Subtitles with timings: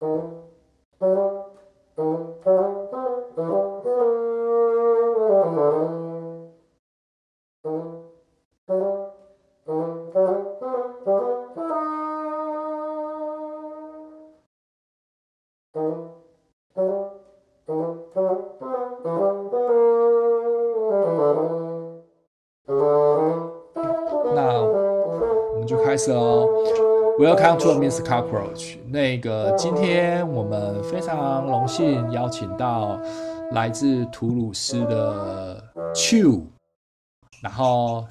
[0.00, 0.37] Oh.
[27.28, 28.78] Welcome to Miss Cockroach。
[28.86, 32.98] 那个，今天我们非常荣幸邀请到
[33.52, 35.62] 来自吐鲁斯的
[35.94, 36.44] Chew。
[37.42, 38.08] 然后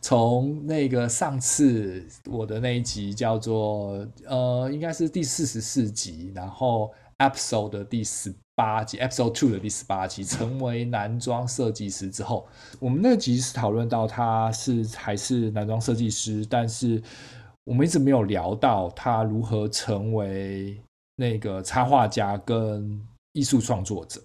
[0.00, 12.48] 从那个上次我的那一集叫做呃，应该是第四十四集，然后 Episode 的第十八集，Episode Two 的第十八集，成为男装设计师之后，
[12.80, 17.02] 我们那集是讨论到他是还是男装设计师，但是。
[17.68, 20.80] 我们一直没有聊到他如何成为
[21.16, 22.98] 那个插画家跟
[23.34, 24.22] 艺术创作者，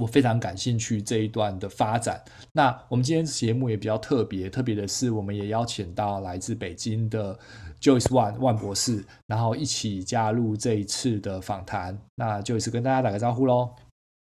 [0.00, 2.20] 我非常感兴趣这一段的发展。
[2.50, 7.38] 那我们今天节目也比较特别，特别的是，我们也邀请到来自北京的
[7.80, 11.96] Joyce Wan 万博士，然后一起加入这一次的访谈。
[12.16, 13.76] 那 Joyce 跟大家打个招呼喽。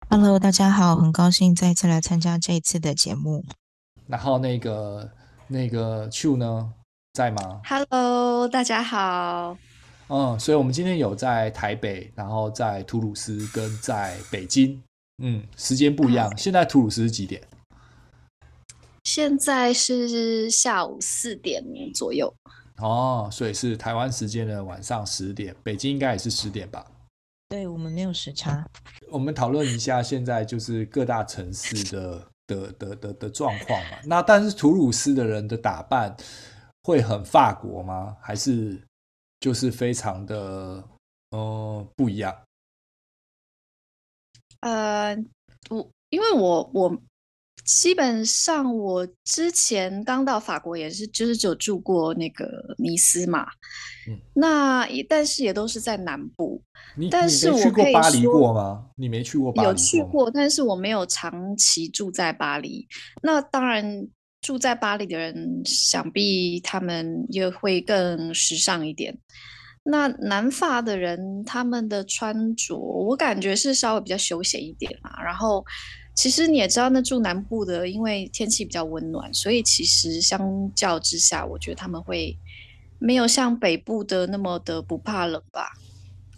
[0.09, 3.45] Hello，大家好，很高兴再次来参加这一次的节目。
[4.05, 5.09] 然后那个
[5.47, 6.73] 那个 Chew 呢？
[7.13, 9.55] 在吗？Hello，大家好。
[10.07, 14.81] 嗯，所以我们今天有在台北，然后在吐鲁斯跟在北京。
[15.21, 16.35] 嗯，时间不一样。
[16.35, 17.39] 现在吐鲁斯是几点？
[19.03, 22.33] 现在是下午四点左右。
[22.77, 26.83] 哦，所以是台湾时间的晚上十点，北京应该也是十点吧？
[27.49, 28.65] 对，我们没有时差。
[29.11, 33.97] 我们讨论一下现在就是各大城市的的的的的状况嘛。
[34.03, 36.17] 那但是吐鲁斯的人的打扮。
[36.83, 38.17] 会很法国吗？
[38.21, 38.81] 还是
[39.39, 40.83] 就是非常的
[41.31, 42.35] 呃不一样？
[44.59, 45.15] 呃，
[45.69, 47.01] 我因为我我
[47.63, 52.45] 基本上我之前刚到法国也是就是只有住过那个
[52.77, 53.47] 尼斯嘛，
[54.09, 56.61] 嗯，那但是也都是在南部。
[56.97, 58.89] 你但是我没去过巴黎过吗？
[58.95, 59.69] 你没去过巴黎？
[59.69, 62.85] 有去过，但是我没有长期住在巴黎。
[63.21, 64.05] 那当然。
[64.43, 69.17] 住在巴黎的人，想必他们也会更时尚一点。
[69.85, 75.23] 那南法的人，他们的穿着，我感觉是稍微比较休闲一点嘛。
[75.23, 75.65] 然后，
[76.13, 82.37] 其实你也知道，那住南部的，因为天气比较温暖，所以其实相较之下，我觉得他们会
[82.99, 85.71] 没有像北部的那么的不怕冷吧。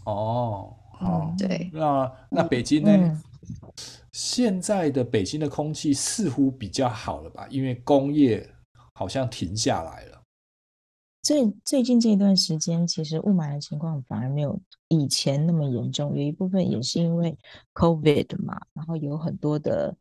[0.05, 1.72] 哦，好，对。
[1.73, 2.91] 那那北京呢？
[2.91, 3.22] 嗯
[4.15, 7.45] 现在的北京的空气似乎比较好了吧？
[7.49, 8.49] 因为工业
[8.93, 10.21] 好像停下来了。
[11.21, 16.15] 最最近这一段时间，其实雾霾的情况反而没有以前那么严重。
[16.15, 17.37] 有一部分也是因为
[17.73, 19.93] COVID 嘛，然后有很多的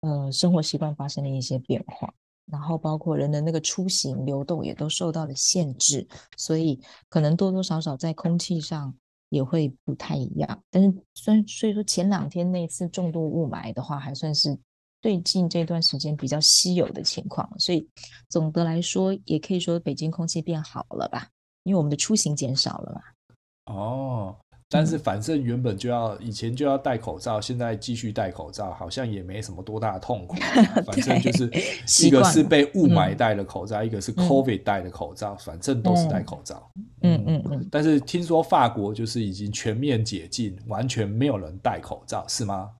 [0.00, 2.14] 呃生活习惯发生了一些变化，
[2.46, 8.96] 然后包括人的那个出行流动也都受到了限制，所以可能多多少少在空气上。
[9.30, 14.58] 也会不太一样，但是虽然所以说前两天那次重度雾霾的话，还算是
[15.00, 17.88] 最近这段时间比较稀有的情况，所以
[18.28, 21.28] 总的来说也可以说北京空气变好了吧，
[21.62, 23.74] 因为我们的出行减少了嘛。
[23.74, 24.36] 哦。
[24.72, 30.36] 但是反正原本就要以前就要戴口罩，现在继续戴口罩，好像也没什么多大的痛苦。
[30.86, 36.70] 反正就是一个是被雾霾戴的口罩，一个是 COVID 戴的口罩，反正都是戴口罩。
[37.02, 37.68] 嗯嗯嗯。
[37.68, 42.70] 但是听说法国就是已经全面解禁，完全没有人戴口罩，是吗？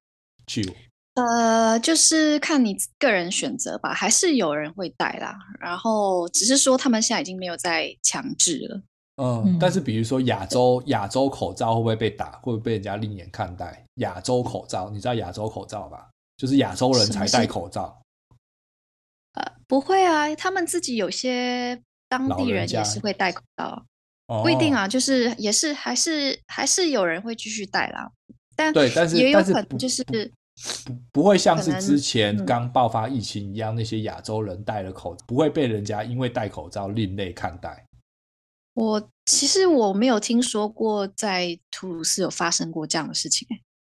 [0.47, 0.65] 去。
[1.15, 5.37] 呃，就是看你个人选择吧，还是有人会戴啦。
[5.59, 8.81] 然后只是说他们现在已经没有再强制了。
[9.23, 12.33] 嗯，但是比如说亚洲亚洲口罩会不会被打？
[12.39, 13.85] 会不会被人家另眼看待？
[13.97, 16.09] 亚洲口罩，你知道亚洲口罩吧？
[16.39, 18.01] 就是亚洲人才戴口罩。
[19.35, 23.85] 呃，不会啊，他们自己有些当地人也是会戴口罩，
[24.43, 28.11] 不一定啊，就是也是还是还是有人会继续戴啦。
[28.57, 37.85] 但对，但是也有可能就是不不，不会像是之前刚爆发疫情一样，那些亚洲人戴了口罩，不会被人家因为戴口罩另类看待。
[38.75, 43.47] 我其实我没有听说过在吐鲁斯有发生过这样的事情，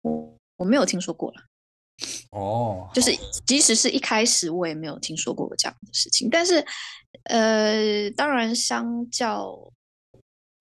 [0.00, 1.44] 我我没有听说过了。
[2.30, 3.12] 哦，就是
[3.46, 6.64] 即使是一开始我也没有听说过这样的事情，但是
[7.24, 9.72] 呃，当然相较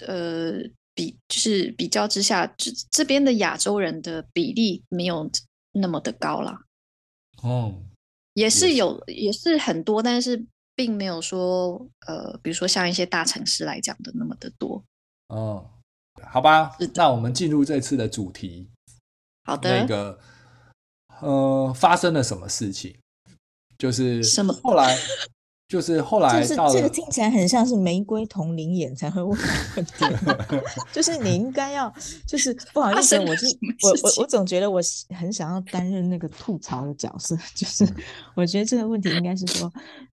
[0.05, 0.59] 呃
[0.93, 5.31] 比就是比较之下，这这边的亚洲人的比例没有
[5.71, 6.65] 那么的高啦。
[7.41, 7.81] 哦，
[8.33, 10.45] 也是有，也是很多，但是。
[10.83, 14.83] 并没有说，呃，比如说像一些大城市来讲的那么的多。
[15.27, 15.69] 哦，
[16.27, 18.67] 好吧，那我们进入这次的主题。
[19.43, 19.81] 好的。
[19.81, 20.19] 那个，
[21.21, 22.97] 呃，发生了什么事情？
[23.77, 24.51] 就是什么？
[24.63, 24.97] 后来。
[25.71, 29.45] 就是后来就是这个听起来很像是玫瑰同龄眼才会问的
[29.77, 30.05] 问题，
[30.91, 31.91] 就是你应该要，
[32.27, 33.47] 就是不好意思，我就
[33.83, 34.81] 我我我总觉得我
[35.15, 37.87] 很想要担任那个吐槽的角色， 就是
[38.35, 39.71] 我觉得这个问题应该是说。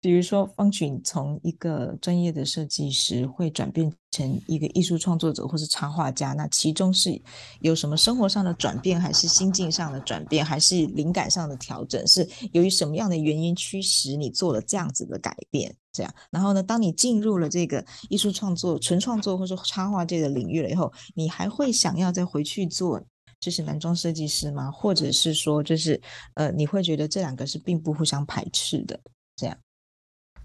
[0.03, 7.19] 比如说，方群从一个专业的设计师会转变成一个艺术创作者或是插画家，那其中是
[7.61, 12.05] 有什么生活上的转变，还是心境上的转变，还是灵感上的调整？
[12.05, 15.75] 是由于什么样的原因驱使你做了这样子的改变？
[15.93, 23.01] 这样，然后呢，当你进入了这个艺术创作、纯创作或者插画这个领域了以后，你还会想要再回去做
[23.41, 24.71] 就是男装设计师吗？
[24.71, 26.01] 或者是说，就是
[26.35, 28.97] 呃，你会觉得这两个是并不互相排斥的？
[29.35, 29.57] 这样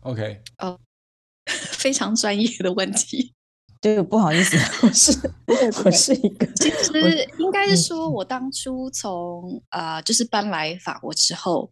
[0.00, 0.78] ？OK，哦，
[1.46, 3.32] 非常专业的问题。
[3.80, 4.56] 对，不好意思，
[4.86, 5.12] 我是
[5.84, 6.46] 我是一个。
[6.54, 11.70] 其实应该是说，我当初从啊、呃，就是搬来法国之后，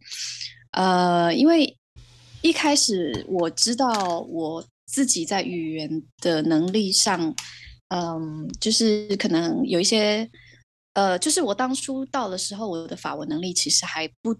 [0.71, 1.77] 呃，因为
[2.41, 7.33] 一开始我知道我自己在语言的能力上，
[7.89, 10.29] 嗯、呃，就是可能有一些，
[10.93, 14.35] 呃，就是我当初到的时候，我的法文能力其实还不。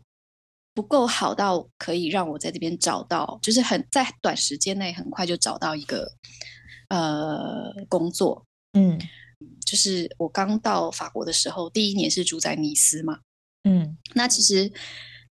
[0.76, 6.06] 不够好到可以让我在这边找到，就是很在短时间内很快就找到一个
[6.96, 8.46] 呃工作。
[8.74, 9.00] 嗯，
[9.66, 13.20] 就是我刚到法国的时候，第一年是住在尼斯嘛。
[13.64, 14.72] 嗯，那其实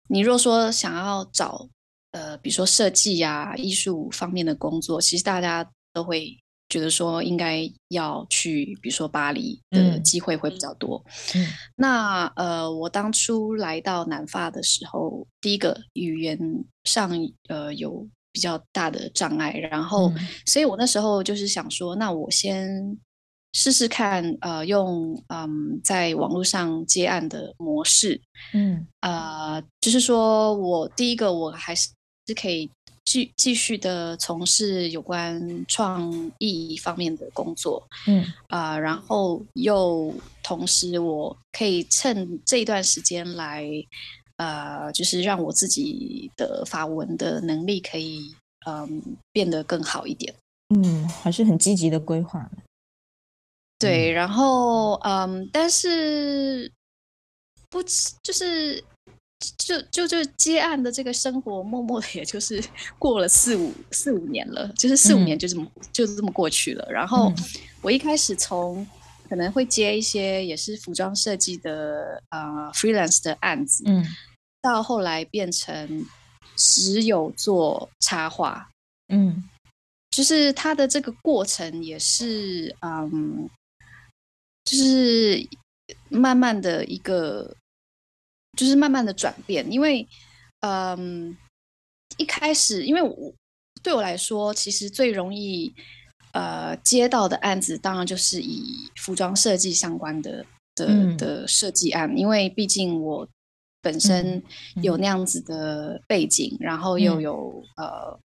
[0.09, 1.69] 你若说想要找
[2.11, 6.37] 呃，比如说设计呀、艺术方面的工作，其实大家都会。
[6.71, 11.03] 觉得说应该要去，比如说巴黎的机会会比较多。
[11.35, 16.39] 嗯，那呃，我当初来到南法的时候，第一个语言
[16.85, 17.11] 上
[17.49, 22.97] 呃有比较大的障碍，然后，嗯，所以我那时候就是想说，那我先
[23.53, 28.21] 试试看，呃，用嗯在网络上接案的模式，
[28.53, 31.89] 嗯，呃，就是说我第一个我还是
[32.27, 32.69] 是可以。
[33.03, 38.23] 继继续的从事有关创意方面的工作，嗯。
[38.47, 40.13] 啊、呃，然后又
[40.43, 43.67] 同时我可以趁这一段时间来，
[44.41, 48.33] 呃，就是让我自己的法文的能力可以
[48.65, 48.89] 嗯、呃、
[49.31, 50.33] 变得更好一点，
[50.73, 52.49] 嗯，还是很积极的规划。
[53.77, 56.71] 对，然后嗯，但是
[57.69, 58.83] 不就是。
[59.57, 62.63] 就就就接案的这个生活，默默的也就是
[62.99, 66.87] 过了四五四五年了，就是四五年就这么、嗯、就这么过去了。
[66.91, 67.33] 然后
[67.81, 68.85] 我一开始从
[69.27, 74.05] 可能会接一些也是服装设计的啊、呃、freelance 的案子，嗯，
[74.61, 76.05] 到后来变成
[76.55, 78.69] 只有做插画，
[79.07, 79.43] 嗯，
[80.11, 83.49] 就是他的这个过程也是嗯，
[84.65, 85.47] 就是
[86.09, 87.55] 慢慢的一个。
[88.57, 90.05] 就是慢慢的转变，因为，
[90.59, 91.37] 嗯，
[92.17, 93.33] 一开始，因为我
[93.81, 95.73] 对我来说，其实最容易
[96.33, 103.25] 呃接到的案子，当然就是以服装设计相关的的、嗯、的设计案，因为毕竟我
[103.81, 104.41] 本身
[104.81, 104.97] 有。
[105.01, 108.19] 那样子的背景，嗯、然后又有、嗯、呃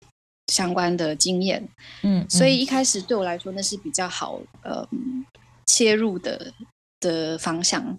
[0.53, 1.67] 相关的经验，
[2.03, 4.87] 嗯，所以一开始对我来说，那是比较好呃
[5.65, 6.53] 切入的
[7.01, 7.99] 的方向，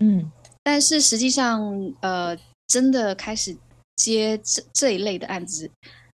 [0.00, 0.30] 嗯。
[0.64, 1.62] 但是实际上，
[2.00, 3.56] 呃，真的开始
[3.94, 5.70] 接这这一类的案子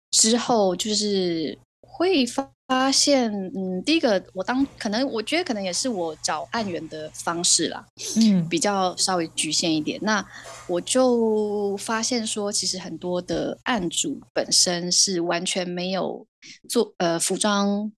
[0.10, 2.50] 之后，就是会发
[2.92, 7.86] 现，嗯，第一个，我当可能我觉得可能也是我找案源的方式啦，
[8.18, 10.00] 嗯，比较稍微局限一点。
[10.02, 10.26] 那
[10.68, 16.26] 我就发现说，其实很多的案主本身是完全没有
[16.68, 17.92] 做呃服装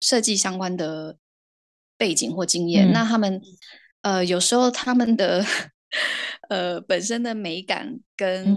[0.00, 1.16] 设计相关的
[1.96, 3.40] 背景或经验，嗯，那他们
[4.02, 5.44] 呃有时候他们的。
[6.50, 8.54] 呃，本身的美感跟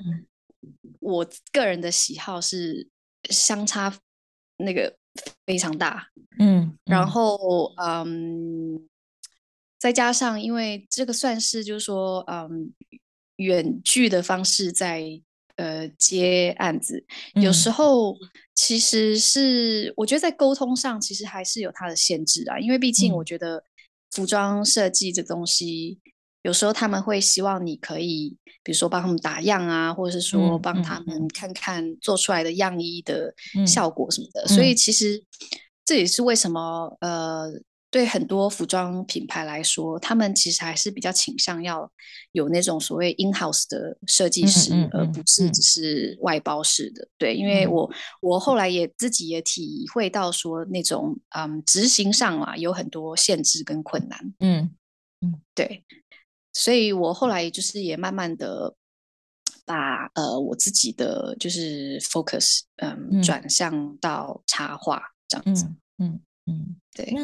[0.99, 2.89] 我个人的喜好是
[3.29, 3.93] 相差
[4.57, 4.97] 那个
[5.45, 6.07] 非常大，
[6.39, 8.87] 嗯，嗯，然后嗯，
[9.79, 12.73] 再加上因为这个算是就是说嗯
[13.37, 15.03] 远距的方式在
[15.55, 18.15] 呃接案子，有时候
[18.55, 23.63] 其实是我觉得在沟通上其实还是有它的限制啊，因为毕竟我觉得
[24.11, 25.99] 服装设计这东西。
[26.43, 33.33] 有时候他们会希望你可以，比如说帮他们打样啊，或者是说帮他们看看做出来的样衣的
[33.65, 34.47] 效果什么的。
[34.47, 35.23] 所以其实
[35.85, 37.51] 这也是为什么呃，
[37.89, 41.91] 对很多服装品牌来说，他们其实还是比较倾向要
[42.31, 47.07] 有那种所谓 in house 的设计师，嗯嗯嗯、而不是只是外包式的。
[47.17, 54.33] 对，因为我我后来也自己也体会到说，那种嗯执行上啊有很多限制跟困难。
[54.39, 54.71] 嗯
[55.23, 55.83] 嗯，对，
[56.53, 58.75] 所以我后来就是也慢慢的
[59.65, 65.65] 把呃我自己的就是 focus 嗯，嗯转向到插画这样子。
[65.65, 67.21] 嗯嗯，嗯对，那。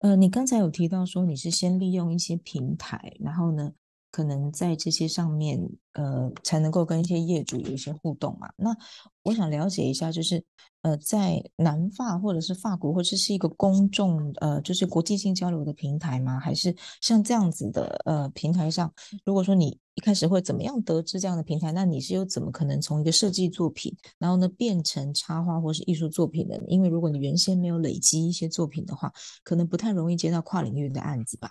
[0.00, 3.72] 呃，你刚才有提到说你是先利用一些平台，然后呢，
[4.10, 8.48] 可能在这些上面，呃，才能够跟一些业主有一些互动嘛。
[8.56, 8.76] 那
[9.22, 10.44] 我想了解一下，就是
[10.82, 16.38] 呃，在南法或者是法国，或者是一个公众呃，就是国际性交流的平台吗？
[16.38, 18.92] 还是像这样子的呃平台上，
[19.24, 26.62] 如果说你一开始会怎么样得知这样的平台，那你是又怎么可能从一个设计作品，然后呢变成插画或是艺术作品的？
[26.68, 29.10] 因为如果你原先没有累积一些作品的话，
[29.42, 31.50] 可能不太容易接到跨领域的案子吧。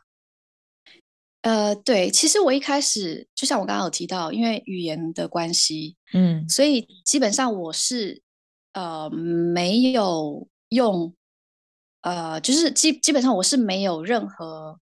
[1.46, 8.20] 呃，对，其实我一开始就像我刚刚有提到，因为语言的关系，嗯，所以基本上我是
[8.74, 11.14] 呃没有用，
[12.02, 14.80] 呃，就是基基本上我是没有任何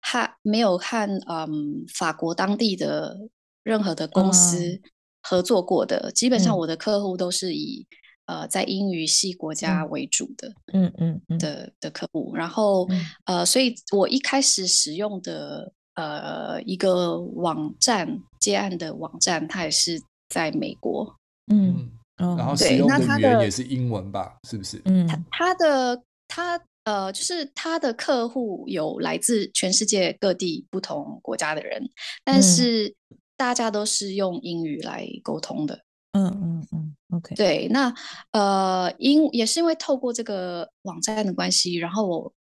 [0.00, 3.16] 和没有和嗯法国当地的
[3.62, 4.80] 任何的公司
[5.22, 7.86] 合作过的，嗯、基本上我的客户都是以。
[8.26, 11.38] 呃，在英语系国家为主的，嗯嗯嗯。
[11.38, 21.14] 的的客户，然后、嗯、呃，所以我一开始使用的呃一个网站接案的网站，它也是在美国，
[21.52, 24.36] 嗯，然后使用的语言也是英文吧？
[24.48, 24.80] 是不是？
[24.84, 31.88] 嗯，他他的他呃，就是他的客户有来自全世界各地不同国家的人，
[32.24, 32.92] 但是
[33.36, 35.80] 大家都是用英语来沟通的。
[36.12, 37.94] 嗯嗯嗯，OK，对，那
[38.32, 42.32] 呃，因也是因为透过这个网站的关系，然后我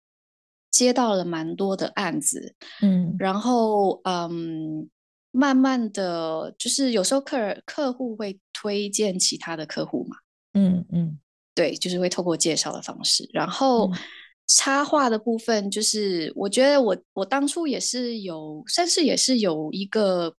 [0.72, 4.90] 接到了蛮多的案子，嗯，然后嗯，
[5.30, 10.18] 慢慢的就是有时候客人客户会推荐其他的客户嘛，
[10.54, 11.20] 嗯嗯，
[11.54, 13.92] 对，就是会透过介绍的方式，然后
[14.48, 20.36] 插画的部分，就是我觉得我我当初也是有，算是也是有一个。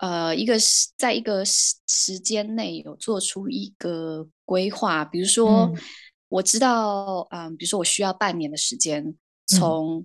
[0.00, 5.74] 呃，一个是在一个时时间内有做出一个规划，比如说，嗯、
[6.28, 9.16] 我知道，嗯，比如说我需要半年的时间，
[9.48, 10.04] 从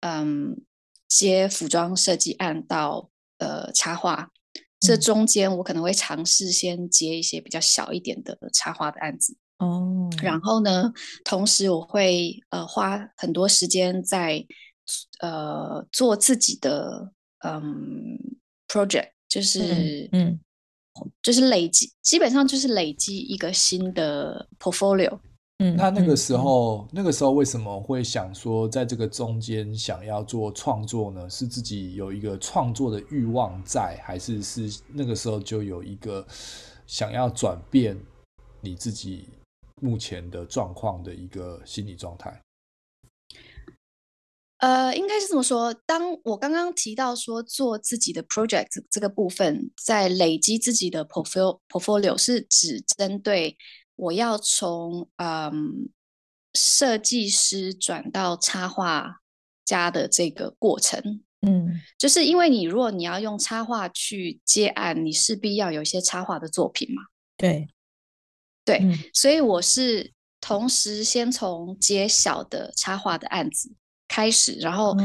[0.00, 0.62] 嗯，嗯
[1.08, 10.92] 接服装设计案到呃插画，嗯、这中间我可能会尝试先接一些比较小一点的插画的案子，哦，然后呢，
[11.24, 14.44] 同时我会呃花很多时间在
[15.20, 17.12] 呃做自己的
[17.44, 18.18] 嗯
[18.68, 19.10] project。
[19.30, 20.40] 就是嗯，嗯
[21.22, 25.20] 就是累积，基本上就是累积一个新的 portfolio。
[25.62, 31.28] 嗯，那那个时候，嗯、那个时候为什么会想说在这个中间想要做创作呢？
[31.28, 36.26] 是自己有一个创作的欲望在，还是是那个时候就有一个
[36.86, 37.94] 想要转变
[38.62, 39.28] 你自己
[39.82, 42.40] 目前的状况的一个心理状态？
[44.60, 45.74] 呃，应该是这么说。
[45.84, 53.56] 当我刚刚提到说做自己的 project 这个部分，在累积自己的 portfolio portfolio，是指针对
[54.00, 55.88] 我要从嗯
[56.54, 59.20] 设计师转到插画
[59.64, 61.22] 家的这个过程。
[61.42, 67.02] 嗯，就是因为你如果你要用插画去接案，你势必要有一些插画的作品嘛。
[67.36, 67.68] 对，
[68.64, 73.74] 对，嗯，所以我是同时先从接小的插画的案子。
[74.12, 74.96] 开始，然后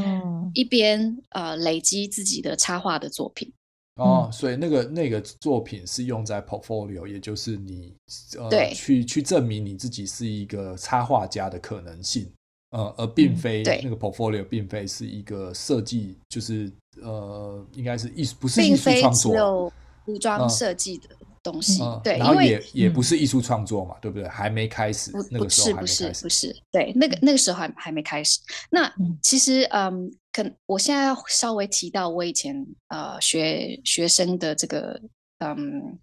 [0.55, 3.53] 一边、哦、呃累积自己的插画的作品
[3.95, 7.93] 哦，所以那个那个作品是用在 portfolio，也就是你
[8.37, 8.73] 呃对。
[8.73, 12.31] 去去证明你自己是一个插画家的可能性，
[12.71, 16.71] 呃，而并非那个 portfolio 并非是一个设计，就是
[17.01, 19.73] 呃应该是艺术不是艺术创作，只有
[20.05, 21.09] 服装设计的。
[21.11, 24.27] 嗯东西、嗯、对，然后也也不是艺术创作嘛，嗯、对不对？
[24.27, 28.39] 还没开始，那个时候还没开始，不是不是不是，对，那个那个时候还还没开始。
[28.71, 34.99] 那其实嗯，可我现在要稍微提到我以前呃学学生的这个
[35.39, 35.97] 嗯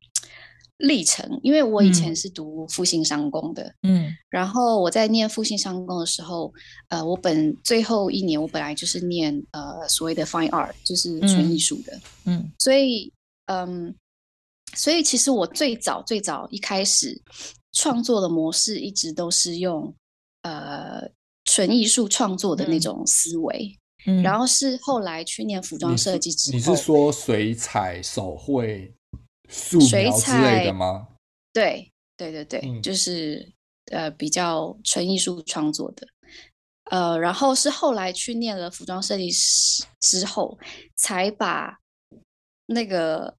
[0.78, 6.52] 历程，因为我以前是读复兴商工的，嗯，然后我在念复兴商工的时候，
[6.88, 11.92] 呃，我本最后一年我本来就是念呃所谓的 fine art，就是纯艺术的，
[12.24, 13.12] 嗯，嗯所以
[13.46, 13.94] 嗯。
[14.74, 17.20] 所以其实我最早最早一开始
[17.72, 19.94] 创作的模式一直都是用
[20.44, 21.06] 呃
[21.44, 28.92] 纯艺术创作的那种思维，嗯，然后是后来去念服装设计之后，你是说水彩、手绘、
[29.48, 31.08] 素描之类的吗？
[31.52, 33.52] 对对对对，嗯、就是
[33.92, 36.06] 呃比较纯艺术创作的。
[36.90, 40.58] 呃，然后是后来去念了服装设计师之后，
[40.96, 41.78] 才把
[42.66, 43.36] 那个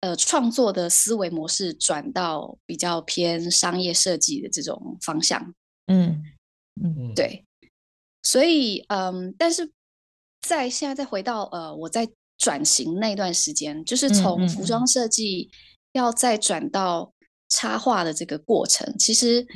[0.00, 5.54] 呃创作的思维模式转到比较偏商业设计的这种方向。
[5.86, 6.22] 嗯
[6.82, 7.44] 嗯，对。
[8.22, 9.70] 所以嗯，但是
[10.48, 14.86] 在现在再回到呃我在转型那段时间，就是从服装。
[14.86, 15.50] 设计
[15.92, 17.12] 要再转到
[17.50, 19.46] 插画的这个过程，其实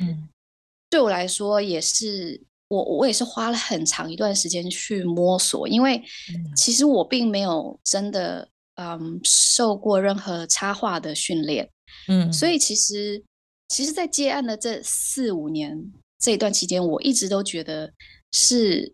[0.89, 2.41] 对我来说也是。
[2.69, 6.01] 我我也是花了很长一段时间去摸索，因为
[6.55, 8.49] 其实我并没有真的
[8.81, 11.69] 嗯受过任何插画的训练，
[12.07, 12.57] 嗯，所以。
[12.57, 13.23] 其实
[13.67, 15.77] 其实，在接案的这四五年
[16.19, 17.93] 这一段期间，我一直都觉得
[18.31, 18.91] 是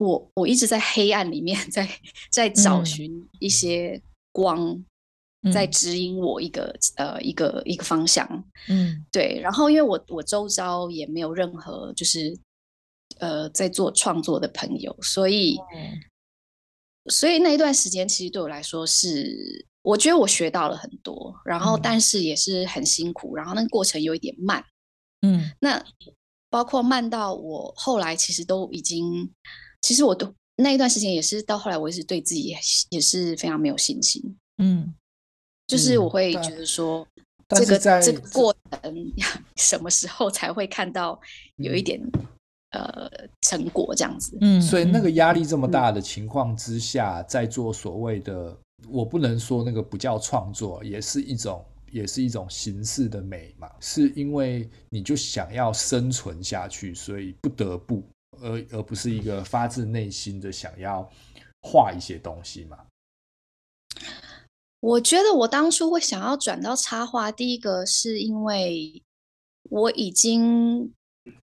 [0.00, 1.88] 我我一直在黑暗里面 在
[2.32, 4.02] 在找寻一些
[4.32, 4.84] 光，
[5.42, 8.26] 嗯、在指引我一个呃一个一个方向，
[8.68, 12.36] 嗯，对，然后因为我我周遭也没有任何就是。
[13.18, 16.00] 呃，在做创作的朋友，所以，嗯、
[17.10, 24.64] 所以那一段时间其实对我来说是，我觉得我学到了很多，然后但是也是很辛苦，然后那个过程有一点慢，
[25.20, 25.84] 嗯，那
[26.48, 29.30] 包括慢到我后来其实都已经，
[29.80, 32.56] 其实我都那一段时间也是到后来，我一直对自己
[32.90, 34.22] 也是非常没有信心，
[34.58, 34.94] 嗯，
[35.66, 39.12] 就是我会觉得说，嗯、这个这这个过程
[39.56, 41.20] 什么时候才会看到
[41.56, 42.00] 有一点。
[42.72, 43.10] 呃，
[43.40, 48.56] 成果这样子，嗯，所以那个压力这么大的情况之下，在做所谓的，
[48.88, 58.04] 我不能说那个不叫创作，也是一种，也是一种形式的美嘛，是因为你就想要生存下去，所以不得不，
[58.40, 61.08] 而而不是一个发自内心的想要
[61.62, 62.86] 画一些东西嘛。
[64.80, 69.02] 我觉得我当初会想要转到插画，第一个是因为
[69.64, 70.92] 我已经。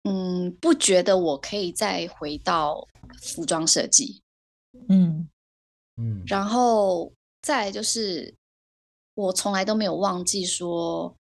[0.09, 2.87] 嗯，不觉得我可以再回到
[3.21, 4.23] 服装设计，
[4.89, 5.29] 嗯
[5.97, 7.13] 嗯，然后
[7.43, 8.33] 再就是，
[9.15, 11.13] 我从来都没有忘记说，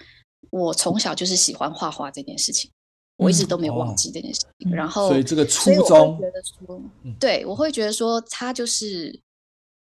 [0.50, 2.70] 我从小就是喜欢画画这件事情，
[3.16, 4.70] 我一直都没有忘记这件事情。
[4.70, 6.82] 嗯、然后，所以这个初衷，觉得说，
[7.18, 9.20] 对，我会觉得说，他就是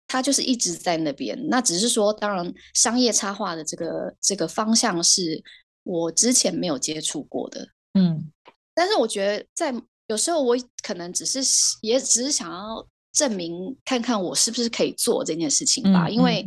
[0.07, 1.37] 他就是一直在那边。
[1.49, 5.43] 那只是说，当然，商业插画的这个这个方向是
[5.83, 8.31] 我之前没有接触过的，嗯。
[8.73, 9.75] 但是我觉得，在
[10.07, 11.39] 有时候我可能只是
[11.81, 16.45] 也只是想要证明看看我是不是可以做这件事情吧，嗯、因为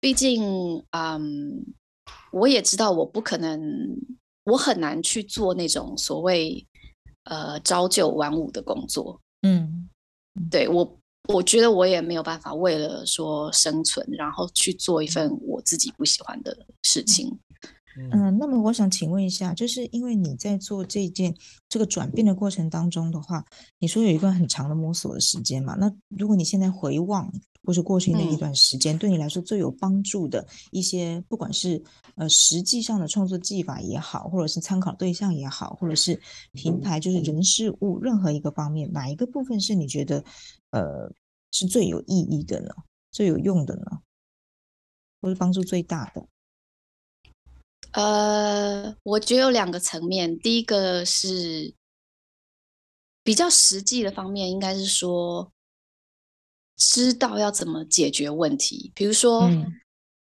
[0.00, 1.64] 毕嗯竟，嗯，
[2.30, 3.58] 我也知道我不可能，
[4.44, 6.66] 我很难去做那种所谓
[7.24, 9.20] 呃朝九晚五的工作。
[9.42, 9.88] 嗯，
[10.50, 17.38] 对，我，我觉得我也没有办法为了说生存，然后去做一份我自己不喜欢的事情。
[17.96, 21.32] 嗯、呃，那么我想请问一下，就是因为你在做这件
[21.68, 23.44] 这个转变的过程当中的话，
[23.78, 25.76] 你说有一段很长的摸索的时间嘛？
[25.76, 27.32] 那如果你现在回望
[27.64, 31.82] 或者过去那一段时间，嗯、对你来说最有帮助的一些，不管是
[32.16, 36.20] 呃实际上的创作技法也好，或者是参考对象也好，或者是
[36.52, 40.24] 平台，就是人事物任何一个方面，哪一个部分是你觉得
[40.70, 41.12] 呃
[41.52, 42.74] 是最有意义的呢？
[43.10, 44.00] 最有用的呢？
[45.20, 46.26] 或是帮助最大的？
[47.92, 50.36] 呃，我觉得有两个层面。
[50.40, 51.72] 第一个是
[53.22, 55.50] 比较实际的方面，应该是说
[56.76, 58.92] 知道要怎么解决问题。
[58.94, 59.80] 比如说，嗯、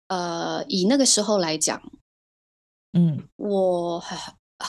[0.09, 1.81] 呃，以那个时候来讲，
[2.93, 4.03] 嗯，我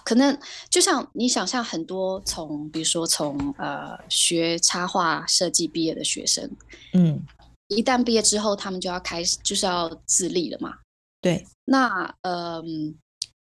[0.03, 0.37] 可能
[0.69, 6.49] 就像你想象，很多从比如说从呃学插画设计毕业的学生，
[6.93, 7.21] 嗯，
[7.67, 10.79] 一旦毕业之后，他们就要开始就是要自立了嘛。
[11.21, 12.95] 对，那嗯，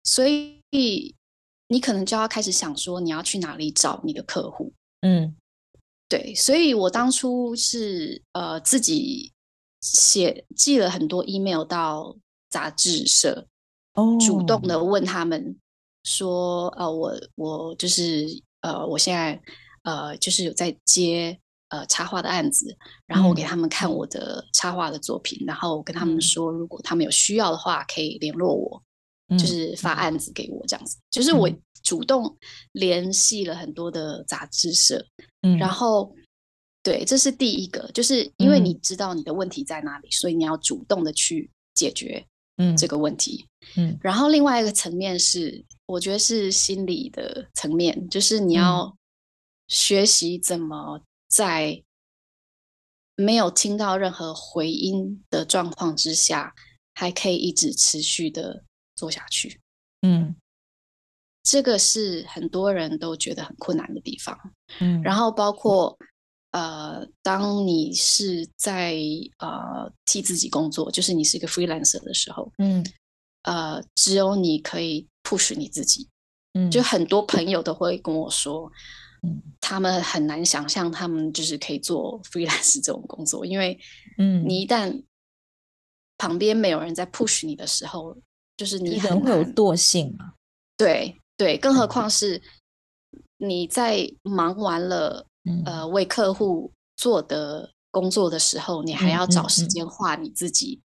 [0.04, 1.16] 所以
[1.68, 4.74] 你可能就要开始想说，你要去哪里找你的客户？
[5.02, 5.36] 嗯，
[6.10, 9.32] 对，所以我当初是呃自己
[9.80, 12.18] 写寄了很多 email 到
[12.50, 13.48] 杂志社，
[13.94, 15.58] 哦，主动的问他们
[16.04, 18.26] 说，呃，我我就是
[18.62, 19.40] 呃，我现在
[19.84, 21.40] 呃就是有在接。
[21.72, 28.84] 呃，插画的案子，然后我给他们看我的插画的作品，嗯、然后我跟他们说，如果他们有需要的话，可以联络我，
[29.28, 30.98] 嗯、就是发案子给我这样子。
[30.98, 31.48] 嗯、就是我
[31.90, 32.38] 主动
[32.74, 35.04] 联系了很多的杂志社，
[35.42, 36.14] 嗯，然后
[36.84, 42.24] 对，这是第一个，就是因为你知道你的问题在哪里，嗯、所以你要主动的去解决
[42.58, 43.90] 嗯这个问题，嗯。
[43.90, 48.96] 嗯，然后另外一个层面是，我觉得是心理的层面，就是你要
[49.68, 51.02] 学习怎么。
[51.30, 51.84] 在
[53.16, 56.56] 没有听到任何回音的状况之下，
[56.96, 58.64] 还可以一直持续的
[58.96, 59.62] 做下去。
[60.02, 60.36] 嗯，
[61.44, 64.38] 这个是很多人都觉得很困难的地方。
[64.80, 65.98] 嗯，然后包括
[66.52, 68.98] 呃，当你是在
[69.38, 72.84] 呃替自己工作，就是你是一个 freelancer 的时候，嗯，
[73.44, 76.08] 呃，只有你可以 push 你自己。
[76.54, 78.72] 嗯，就很多朋友都会跟我说，
[79.22, 83.80] 嗯，他们很难想象他们就是可以做 freelance 这种工作，因为
[84.18, 85.04] 嗯，你一旦
[86.18, 88.18] 旁边没有人在 push 你的时候，
[88.58, 90.34] 就是你可能会有惰性嘛。
[90.76, 92.42] 对对，更何况是
[93.38, 100.82] 你在忙完了，嗯、呃，为客户做的工作的时候，你还要找时间画你自己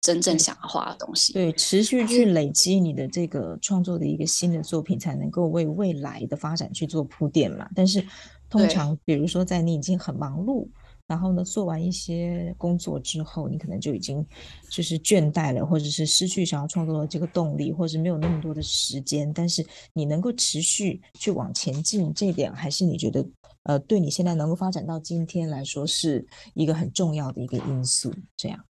[0.00, 1.32] 真正想要画的东西。
[1.32, 7.68] 对，持续去累积你的这个创作的一个新的作品，才能够为未来的发展去做铺垫嘛。
[7.72, 8.04] 但是
[8.50, 10.68] 通常，比如说在你已经很忙碌。
[11.08, 14.26] 然后呢，做完一些工作之后，你可能就已经
[14.70, 19.30] 就是倦怠了，或者是失去想要创作的这个动力，或者是没有那么多的时间。
[19.34, 23.28] 但是你能够持续去往前进，这一点还是你觉得
[23.64, 28.14] 呃，对你现在能够发展到今天来说，是一个很重要的一个因素。
[28.36, 28.64] 这样，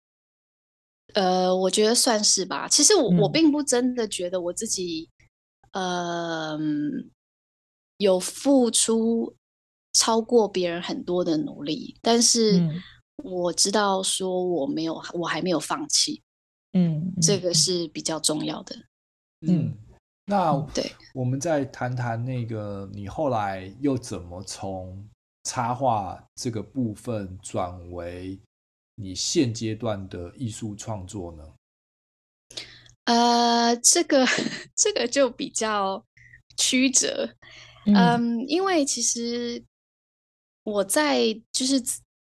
[1.13, 2.67] 呃，我觉得算是吧。
[2.67, 5.07] 其实我、嗯、我并不真的觉得我自己，
[5.73, 6.57] 呃，
[7.97, 9.35] 有付出。
[9.93, 12.61] 超过别人很多的努力，但是
[13.17, 16.23] 我知道说我没有，我还没有放弃，
[16.71, 18.75] 嗯，这个是比较重要的。
[19.41, 19.77] 嗯，
[20.25, 25.05] 那对，我们再谈谈那个你后来又怎么从
[25.43, 28.39] 插画这个部分转为
[28.95, 31.43] 你现阶段的艺术创作呢？
[33.05, 34.25] 呃，这个
[34.73, 36.01] 这个就比较
[36.55, 37.35] 曲折，
[37.85, 39.61] 嗯，嗯，因为其实。
[40.71, 41.81] 我在就是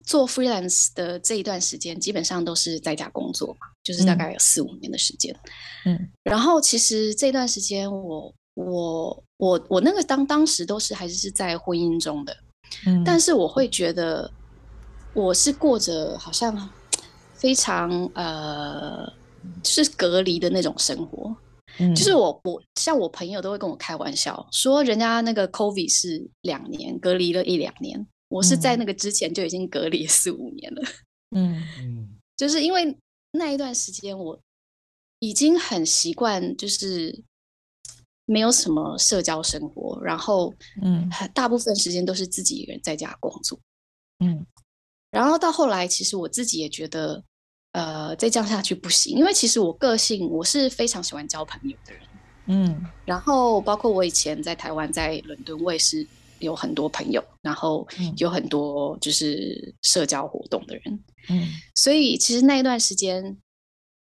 [0.05, 5.35] 做 freelance 的这一段时间，基本上都是在家工作嘛，就是大概有四五年的时间。
[5.85, 12.37] 嗯，然后其实这段时间我，我我我我那个当当时都是还是在婚姻中的，
[12.85, 14.31] 嗯，但是我会觉得
[15.13, 16.69] 我是过着好像
[17.33, 19.11] 非常呃，
[19.63, 21.35] 就是隔离的那种生活。
[21.79, 28.05] 嗯，就是我我像我朋友都会跟我开玩笑说，人家那个 COVID 是两年隔离了一两年。
[28.27, 30.81] 我是在那个之前就已经隔离四五年了，
[31.35, 31.63] 嗯。
[31.79, 32.97] 嗯，就是因为
[33.31, 34.39] 那一段时间我
[35.19, 37.23] 已经很习惯，就是
[38.25, 43.59] 没有什么社交生活，然后嗯，大部分时间都是自己一个人在家工作，
[44.19, 44.45] 嗯，
[45.11, 47.23] 然后到后来，其实我自己也觉得，
[47.73, 52.01] 呃，再这样下去不行，因为其实我个性我是非常喜欢交朋友的人，
[52.47, 56.05] 嗯，然后包括我以前在台湾，在伦敦，我也是。
[56.39, 63.37] 有很多朋友，然后有很多就是社交活动的人，嗯，所以其实那一段时间，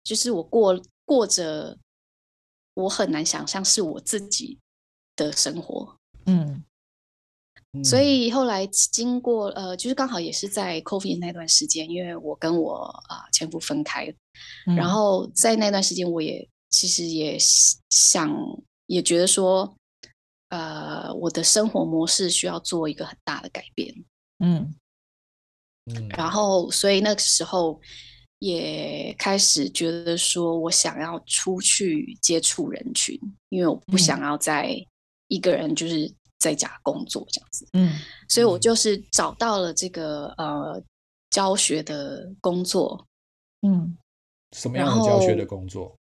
[0.04, 1.76] 就是我过过着
[2.74, 4.58] 我很难想象是我自己
[5.16, 6.64] 的生活，嗯，
[7.84, 12.74] 所以后来经过呃，就是刚好也是在 COVID 那段时间，因为我跟我
[13.08, 14.06] 啊、呃、前夫分开，
[14.66, 17.36] 嗯，然后在那段时间，我也其实也
[17.90, 18.32] 想
[18.86, 19.74] 也觉得说。
[20.50, 23.92] 呃，我的生活模式需要做一个很大的改变，
[24.38, 24.74] 嗯。
[25.86, 27.80] 嗯，然后所以那个时候
[28.38, 34.76] 也开始觉得说我想要出去接触人群，因为我不想要再
[35.28, 40.80] 一个人就是在家工作这样子，嗯，所以我就是找到了这个呃
[41.30, 43.06] 教学的工作，
[43.62, 43.96] 嗯，
[44.54, 45.96] 什么样的教学的工作？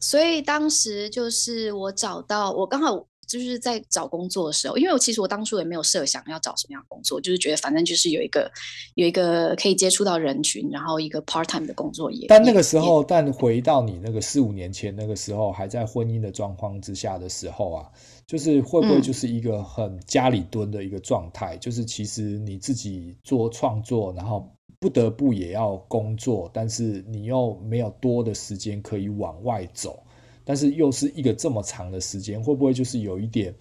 [0.00, 3.04] 所以当时就是我找到我刚好。
[3.26, 8.50] 就是在找工作的时候，因为我其实我当初也没有设想要找什么样的工作，就是觉得反正就是有一个
[8.94, 12.26] 有一个可以接触到人群，然后一个 part time 的工作也。
[12.28, 17.90] 但那个时候，但回到你那个四五年前那个时候，还在婚姻的状况之下的时候啊，
[18.26, 21.56] 就是会不会就是一个很家里蹲的一个状态？
[21.56, 30.02] 嗯，就是其实你自己做创作，然后不得不也要工作，但是你又没有多的时间可以往外走。
[30.46, 33.52] 但是又是一个这么长的时间，会不会就是有一点，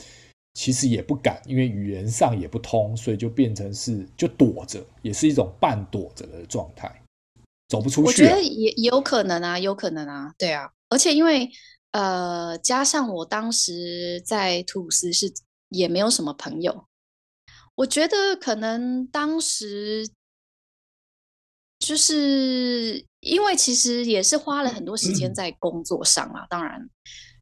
[0.53, 7.01] 其实也不敢，因为语言上也不通，所以就变成是就躲着，也是一种半躲着的状态，
[7.67, 8.07] 走不出去。
[8.07, 10.71] 我觉得也有可能啊，有可能啊，对啊。
[10.89, 11.49] 而且因为
[11.91, 15.33] 呃，加上我当时在图鲁斯是
[15.69, 16.85] 也没有什么朋友，
[17.73, 20.07] 我觉得可能当时。
[21.77, 26.89] 就是因为其实也是花了很多时间在工作上啊，当然，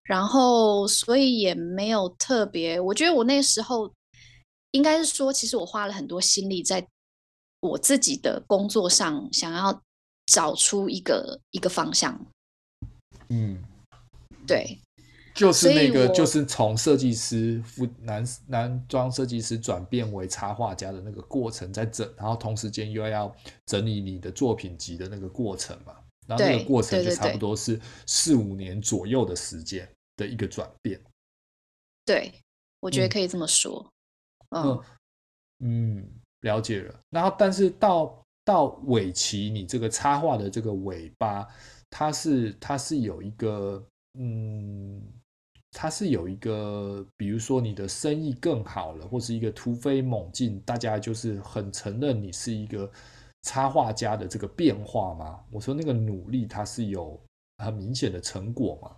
[0.04, 2.80] 然后所以也没有特别。
[2.80, 3.94] 我觉得我那时候
[4.72, 6.88] 应该是说，其实我花了很多心力在
[7.60, 9.82] 我自己的工作上，想要
[10.26, 12.26] 找出一个一个方向。
[13.28, 13.62] 嗯，
[14.48, 14.80] 对。
[15.34, 25.96] 就是那个，就是从设计师副男男装设计师转变为插画家的那个过程，在整，然后同时间又要整理你的作品集的那个过程嘛，
[26.28, 31.02] 然后那个过程就差不多是四五年左右的时间的一个转变。
[32.06, 32.32] 对，
[32.80, 33.84] 我觉得可以这么说。
[34.50, 34.64] 嗯
[35.62, 36.10] 嗯，嗯，
[36.42, 37.00] 了解了。
[37.10, 41.48] 然后，但是到到尾期，你这个插画的这个尾巴，
[41.90, 43.84] 它是它是有一个
[44.20, 45.02] 嗯。
[45.74, 52.90] 它是有一个，比如说你的生意更好了，或是一个突飞猛进，大家就是很承认你是一个
[53.42, 55.44] 插画家的这个变化吗？
[55.52, 57.20] 我说那个努力，它是有
[57.58, 58.96] 很明显的成果吗？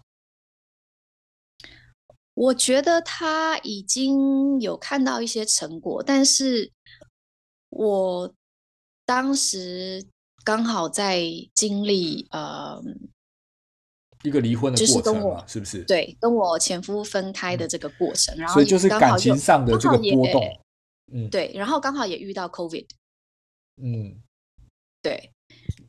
[2.33, 6.69] 我觉得他已经有看到一些成果，但是
[7.69, 8.33] 我
[9.05, 10.05] 当时
[10.43, 11.21] 刚好在
[11.53, 12.81] 经历呃。
[14.25, 15.83] 一个离婚的过程嘛，是不是？
[15.85, 20.59] 对，跟我前夫分开的这个过程，然后所以就是感情上的这个波动，
[21.13, 22.87] 嗯，对，然后刚好也遇到 COVID，
[23.81, 24.21] 嗯，
[25.01, 25.31] 对，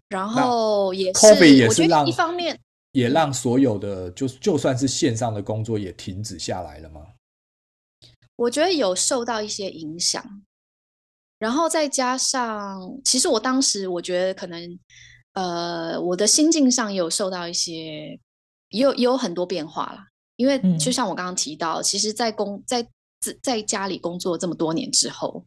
[0.09, 2.59] 然后也是，COVID 也是让一方面
[2.93, 7.07] 也让所有的就就算是线上的工作也停止下来了吗？
[8.37, 10.43] 我觉得有受到一些影响，
[11.39, 14.79] 然后再加上，其实我当时我觉得可能，
[15.33, 18.19] 呃，我的心境上也有受到一些。
[18.71, 22.87] 也有也有很多变化啦，因为就像我刚刚提到，嗯、其实，在工在
[23.43, 25.45] 在家里工作这么多年之后，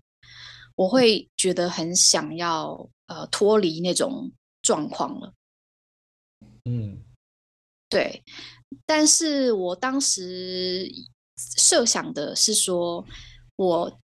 [0.75, 5.33] 我会觉得很想要呃脱离那种状况了。
[6.65, 7.03] 嗯，
[7.89, 8.23] 对。
[8.85, 10.87] 但是我当时
[11.57, 13.05] 设想的是说，
[13.55, 13.99] 我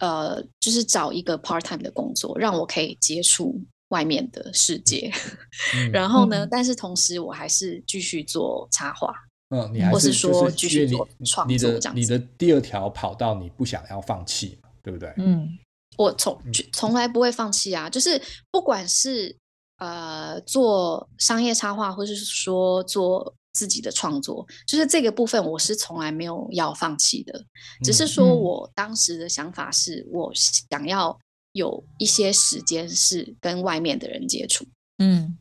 [0.00, 3.62] 呃就是找一个 part time 的工作，让我可以接触。
[3.96, 5.10] 外面的世界，
[5.74, 6.44] 嗯、然后呢？
[6.44, 9.10] 嗯、但是同时，我还是继续做插画。
[9.48, 11.98] 嗯，你还是或是说继续做创作这样子。
[11.98, 15.10] 你的你的第二条跑到，你不想要放弃，对不对？
[15.16, 15.48] 嗯，
[15.96, 16.38] 我从
[16.74, 17.88] 从来不会放弃啊！
[17.88, 19.34] 就是不管是
[19.78, 27.42] 呃做商业插画，或是说做自己的创作，就是这个部分，我是从来没有要放弃的。
[27.82, 31.18] 只是说我当时的想法是我想要。
[31.56, 34.66] 有一些时间是跟外面的人接触，
[34.98, 35.38] 嗯。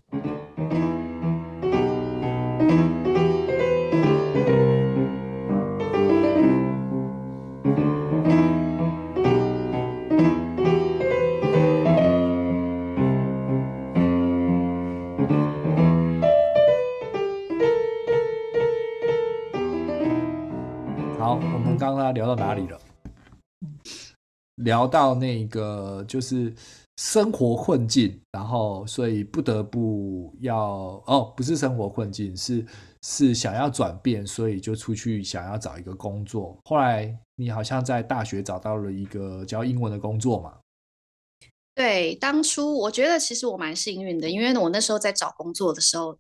[21.20, 22.80] 好，我们刚刚聊到哪里了？
[24.56, 26.54] 聊到那个就是
[26.98, 32.66] 生活困境，然后所以不得不要哦，不是生活困境，是
[33.04, 36.58] 是想要转变，所以就出去想要找一个工作。
[36.64, 40.58] 后来你好像在大学找到了一个教英文的工作嘛？
[41.74, 46.18] 对，当初我觉得其实我蛮幸运的，因为我那时候在找工作的时候，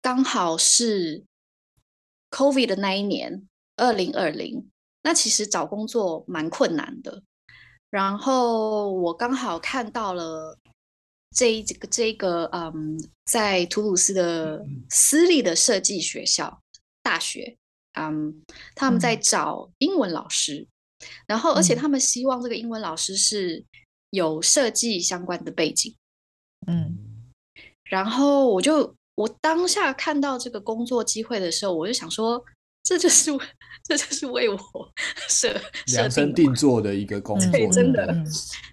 [0.00, 1.22] 刚好是
[2.30, 4.66] COVID 的那一年，二零二零，
[5.02, 7.22] 那其实找工作蛮困难的。
[7.90, 10.58] 然后我刚好看到了
[11.34, 16.60] 这一这个这个嗯，在图鲁斯的私立的设计学校
[17.02, 17.56] 大学，
[17.94, 18.42] 嗯，
[18.74, 20.66] 他们在找英文老师，
[21.26, 23.64] 然后而且他们希望这个英文老师是
[24.10, 25.96] 有设计相关的背景，
[26.66, 27.30] 嗯，
[27.84, 32.44] 然后我就我当下看到这个工作机会的时候，我就想说。
[32.88, 33.30] 这就是
[33.84, 34.58] 这就是为我
[35.28, 35.52] 设
[35.88, 38.16] 量身定做的一个工作，对，真的。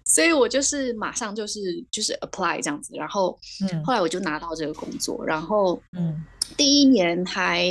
[0.06, 1.60] 所以我就是马上就是
[1.92, 3.38] 就是 apply 这样子，然后
[3.84, 6.24] 后来我就拿到这个工作，然后嗯，
[6.56, 7.70] 第一年还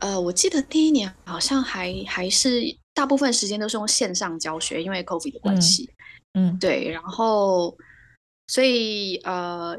[0.00, 2.60] 呃，我记得第一年好像还还是
[2.92, 5.88] 大部分时间都是用线上教学，因为 COVID 的关系，
[6.34, 7.74] 嗯，对，然后
[8.48, 9.74] 所以呃。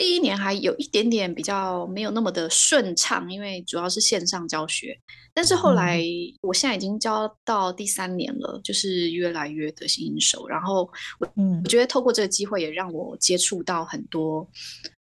[0.00, 4.98] 第一年还有一点点比较没有那么的顺畅，因为主要是线上教学。
[5.34, 6.02] 但是后来，
[6.40, 10.48] 我现在已经教到第三年了，就是越来越得心应手。
[10.48, 11.30] 然后我，
[11.62, 14.48] 我觉得透过这个机会，也让我接触到很多，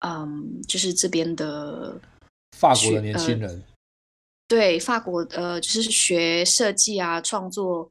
[0.05, 1.97] 嗯，就是这边的
[2.57, 3.63] 法国的年轻人，呃、
[4.49, 7.89] 对法国呃，就是学设计啊、创作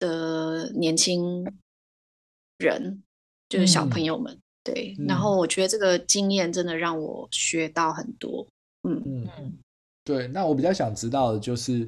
[0.00, 1.46] 的年轻
[2.58, 3.04] 人，
[3.48, 4.34] 就是小朋友们。
[4.34, 8.46] 嗯对，然后我觉得这个经验真的让我学到很多。
[8.88, 9.52] 嗯嗯，
[10.02, 10.26] 对。
[10.26, 11.86] 那我比较想知道的就是，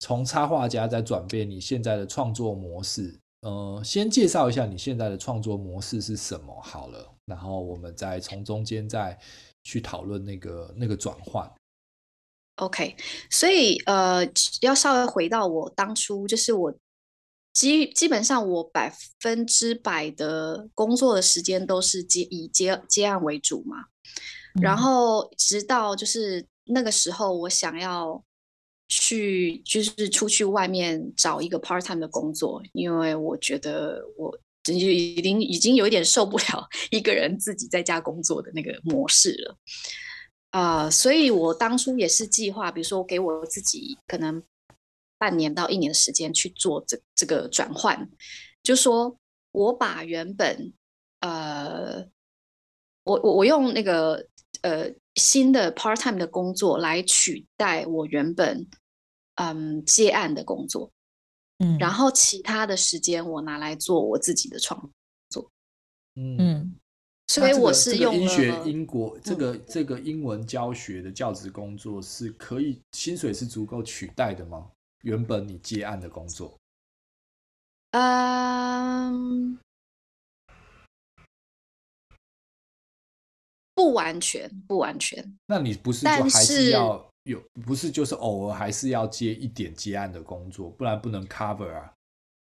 [0.00, 3.16] 从插画家在转变你现在的创作模式。
[3.42, 9.16] 呃，先介绍一下你现在的创作模式是什么好了，然后我们再从中间再
[9.62, 11.48] 去讨论那个那个转换。
[12.56, 12.96] OK，
[13.30, 14.26] 所以呃，
[14.62, 16.74] 要稍微回到我当初，就是我
[17.56, 23.78] 基基本上我百分之百的工作的时间都是接以接接案为主嘛，
[24.56, 28.22] 嗯、然后直到就是那个时候，我想要
[28.88, 39.56] 去就是出去外面找一个 part time 的工作，因为我觉得我就已经已经有一点受不了 一个人自己在家工作的那个模式了。
[40.50, 44.42] 啊，uh, 所以我当初也是计划，比如说给我自己可能
[45.18, 48.08] 半年到一年的时间去做这这个转换，
[48.62, 49.18] 就说
[49.52, 50.72] 我把原本
[51.20, 52.06] 呃，
[53.04, 54.26] 我我我用那个
[54.62, 58.66] 呃新的 part time 的工作来取代我原本
[59.36, 60.90] 嗯接案的工作，
[61.58, 64.90] 嗯，然后其他的时间我拿来做我自己的创
[65.30, 65.50] 作，
[66.14, 66.36] 嗯。
[66.38, 66.76] 嗯。
[67.28, 74.70] 所以我是用英学英国这个这个英文教学的教职工作是可以薪水是足够取代的吗？
[75.06, 76.58] 原本你接案的工作，
[77.92, 79.56] 嗯，
[83.72, 85.38] 不完全，不完全。
[85.46, 91.94] 那你不是就还是要有，不是就是偶尔还是要接一点接案的工作，不然不能 cover 啊。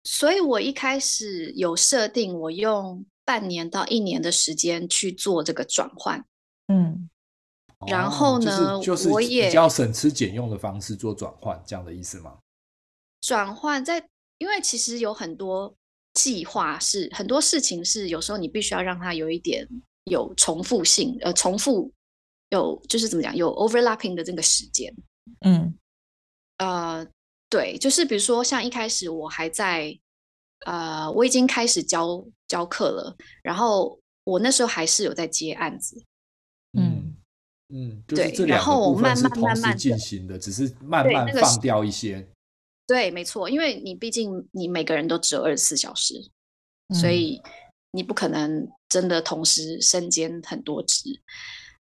[0.04, 3.04] 所以我一开始有设定我用。
[3.28, 6.24] 半年到一年的时间去做这个转换，
[6.68, 7.10] 嗯，
[7.86, 12.38] 然后呢，就是我也比较省吃俭用的方式做转换，这样的意思吗？
[13.20, 14.04] 转换在，
[14.38, 15.74] 因为其实有很多
[16.14, 19.66] 计划是很多事情是有时候你必须要让它有一点
[20.04, 21.92] 有重复性，呃，重复
[22.50, 24.94] 有就是怎么讲，有 overlapping 的这个时间，
[25.40, 25.74] 嗯，
[26.58, 27.06] 呃，
[27.48, 29.98] 对，就是比如说像一开始我还在。
[30.66, 36.02] 呃，我已经开始教教课了，然后我那时候还是有在接案子，嗯
[37.68, 42.26] 嗯，对，然后我慢慢慢慢进行的，只是慢慢放掉一些。
[42.86, 46.14] 对，没错，因为你毕竟你每个人都只有二十四小时，
[46.94, 47.42] 所以
[47.92, 51.20] 你不可能真的同时身兼很多职。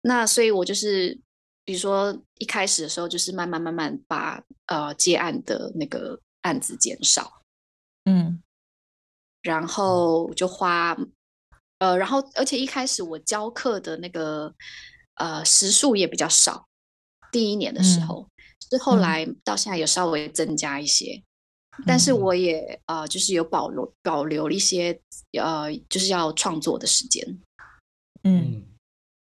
[0.03, 1.16] 那所以我就是，
[1.64, 7.42] 比如说一开始的时候，就是慢慢慢慢把呃接案的那个案子减少，
[8.05, 8.42] 嗯。
[9.42, 10.96] 然后就花，
[11.79, 14.53] 呃，然后而且一开始我教课的那个
[15.16, 16.66] 呃时数也比较少，
[17.31, 18.26] 第一年的时候，
[18.70, 21.22] 是、嗯、后来到现在有稍微增加一些，
[21.79, 24.98] 嗯、但是我也呃就是有保留保留一些
[25.38, 27.22] 呃就是要创作的时间。
[28.22, 28.64] 嗯，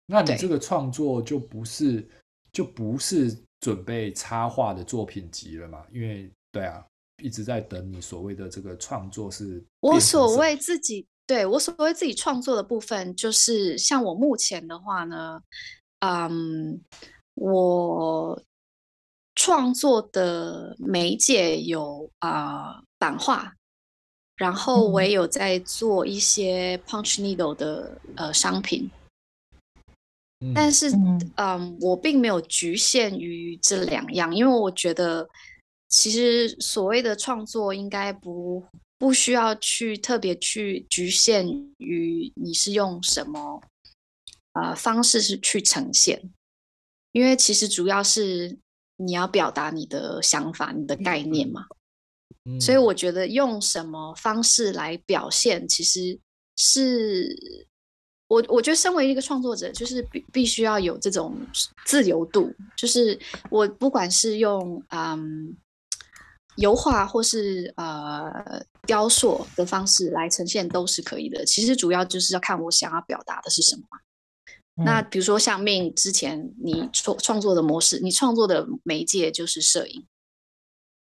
[0.06, 2.08] 那你这个创作就不是
[2.52, 5.84] 就不是准备插画的作品集了嘛？
[5.92, 6.86] 因为对啊。
[7.22, 15.40] 一直在等你所谓的这个创作是，我所谓自己对我所谓自己创作的部分，就是像我目前的话呢，
[16.04, 16.82] 嗯，
[17.36, 18.42] 我
[19.36, 23.54] 创作的媒介有啊、呃、版画，
[24.36, 28.92] 然后我也有在做一些 punch needle 的呃商品，
[30.42, 30.92] 嗯、但是
[31.38, 35.30] 嗯，我并没有局限于这两样，因为我觉得。
[35.96, 38.66] 其实所谓的创作，应该不
[38.98, 43.62] 不需要去特别去局限于你是用什么
[44.54, 46.32] 呃方式是去呈现，
[47.12, 48.58] 因为其实主要是
[48.98, 51.66] 你要表达你的想法、你的概念嘛。
[52.46, 56.20] 嗯、所以我觉得用什么方式来表现，其实
[56.58, 57.30] 是
[58.28, 61.38] 我我觉得身为一个创作者，就是必必须要有这种
[61.86, 65.56] 自由度，就是我不管是用嗯。
[66.58, 68.32] 油画或是呃
[68.86, 71.44] 雕塑的方式来呈现都是可以的。
[71.44, 73.82] 其实主要就是要看我想要表达的是什么。
[74.76, 80.06] 嗯、那比如说像 Min 之前你创创作的模式，你创作的媒介就是摄影。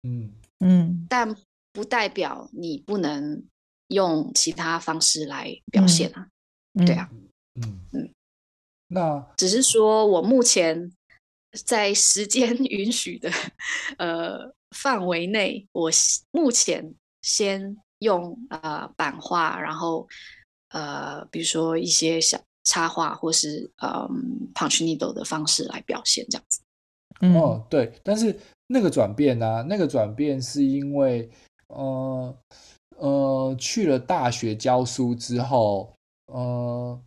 [0.02, 1.36] 嗯嗯，但
[1.72, 3.44] 不代表你不能
[3.88, 6.28] 用其他方式来表现啊。
[6.74, 7.08] 嗯、对啊。
[7.54, 8.14] 嗯嗯，嗯
[8.88, 10.92] 那只是说我目前
[11.64, 13.30] 在时间 允许的
[13.98, 14.54] 呃。
[14.74, 15.90] 范围内，我
[16.30, 20.08] 目前先用呃版画，然后
[20.70, 26.60] 呃，比如说一些小插画，或是嗯 punch needle 的方式来表现这样子。
[27.20, 28.34] 哦，对，但是
[28.66, 29.62] 那个转变呢、啊？
[29.68, 31.30] 那个转变是因为
[31.68, 32.34] 呃
[32.96, 35.92] 呃去了大学教书之后，
[36.32, 36.98] 呃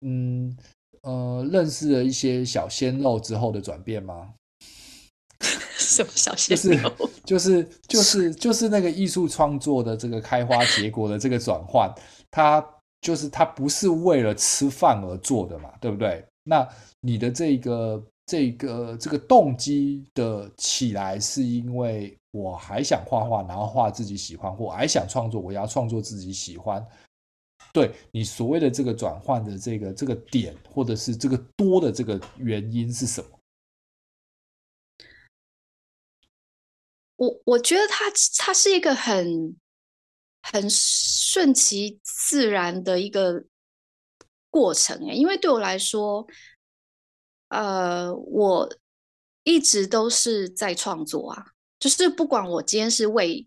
[0.00, 0.56] 嗯
[1.02, 4.32] 呃认识了一些小鲜肉之后的转变吗？
[5.76, 6.90] 什么小鲜肉？
[7.26, 11.94] 就是就是就是就是那个艺术创作的这个开花结果的这个转换，
[12.30, 12.66] 它
[13.04, 16.24] 就是它不是为了吃饭而做的嘛，对不对？
[16.42, 16.66] 那
[17.00, 26.82] 你的这个这个这个动机的起来，是因为我还想画画，然后画自己喜欢，或还想创作，我要创作自己喜欢。
[27.74, 33.28] 对你所谓的这个转换的这个这个点，或者是这个多的这个原因是什么？
[37.16, 38.06] 我我觉得它
[38.38, 39.54] 它是一个很
[40.52, 43.44] 很顺其自然的一个
[44.50, 46.26] 过程诶，因为对我来说。
[47.48, 48.68] 呃，我
[49.44, 53.46] 一直都是在创作啊，就是不管我今天是为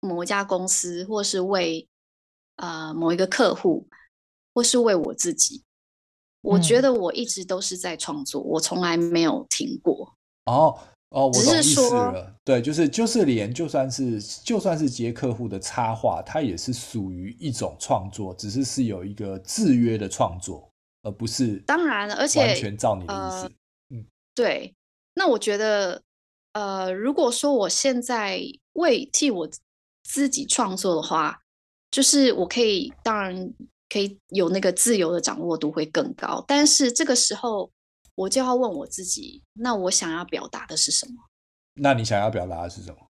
[0.00, 1.86] 某一家公司，或是为
[2.56, 3.86] 呃某一个客户，
[4.54, 5.62] 或是为我自己，
[6.40, 10.16] 我觉得我一直都是在创作，嗯、我从来没有停过。
[10.46, 10.78] 哦
[11.14, 12.34] 哦，我懂意思了。
[12.44, 20.68] 对，就是就是连就算是就算是接客户的插画，它也是属于一种创作，只是是有一个制约的创作。
[21.06, 23.44] 而不是当然，而且完全照你的意思。
[23.44, 23.50] 呃、
[23.90, 24.74] 嗯，对。
[25.12, 26.00] 那我觉得，
[26.54, 28.40] 呃，如果说我现在
[28.72, 29.46] 为替我
[30.02, 31.38] 自己创作的话，
[31.90, 33.52] 就是我可以，当然
[33.90, 36.42] 可以有那个自由的掌握度会更高。
[36.48, 37.70] 但是这个时候，
[38.14, 41.14] 我就要问我自己：那我想要表达的是什么？
[41.74, 43.08] 那你想要表达的是什么？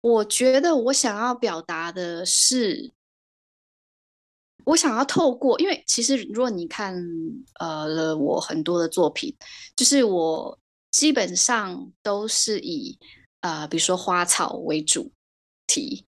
[0.00, 2.92] 我觉得我想要表达的是。
[4.64, 6.94] 我想要透过，因为其实如果你看
[7.58, 9.36] 呃了我很多的作品，
[9.74, 10.56] 就是我
[10.92, 12.96] 基本上都是以
[13.40, 15.10] 呃比如说花草为主
[15.66, 16.06] 题，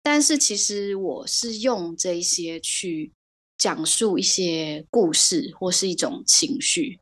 [0.00, 3.12] 但是其实我是用这些去
[3.58, 6.98] 讲述一些故事或是一种情绪。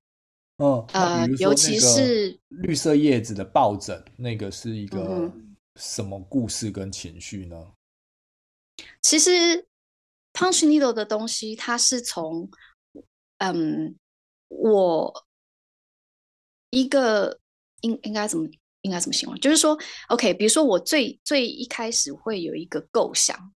[0.56, 5.30] 嗯，呃，尤其是绿色叶子的抱枕，那个是一个
[5.76, 7.72] 什么故事跟情绪呢？
[9.00, 9.66] 其实。
[10.38, 12.50] Punch Needle 的东西，它是从，
[13.38, 13.96] 嗯，
[14.48, 15.26] 我
[16.68, 17.40] 一个
[17.80, 18.46] 应应该怎么
[18.82, 19.40] 应该怎么形容？
[19.40, 19.78] 就是说
[20.08, 23.54] ，OK，比如说我最最一开始会有一个构想，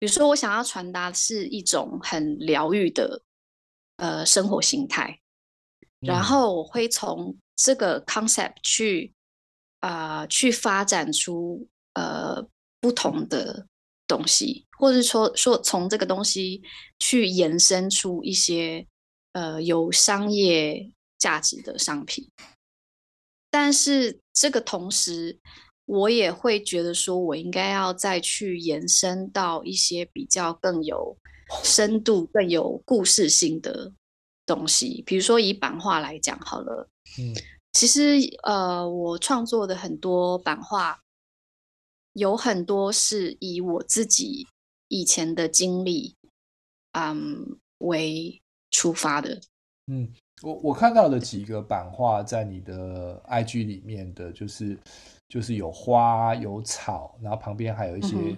[0.00, 3.22] 比如说我想要传达的是一种很疗愈的
[3.98, 5.20] 呃生活形态，
[6.00, 9.14] 然后我会从这个 concept 去
[9.78, 12.44] 啊、呃、去发展出呃
[12.80, 13.68] 不同的。
[14.10, 16.60] 东西，或者说说从这个东西
[16.98, 18.84] 去延伸出一些
[19.34, 22.28] 呃有商业价值的商品，
[23.52, 25.38] 但是这个同时，
[25.90, 31.16] 我也会觉得说，我应该要再去延伸到一些比较更有
[31.64, 33.92] 深度、更有故事性的
[34.46, 36.88] 东西，比如说以版画来讲好了，
[37.18, 37.34] 嗯，
[37.72, 41.00] 其实呃，我创作的很多版画。
[42.14, 44.44] 有很多是以我自己
[44.88, 46.16] 以前的经历，
[46.92, 49.40] 嗯，为出发的。
[49.86, 50.12] 嗯，
[50.42, 54.76] 我我看到的几个版画在你的 IG 里面的，就是
[55.30, 58.36] 就是有花有草，然后旁边还有一些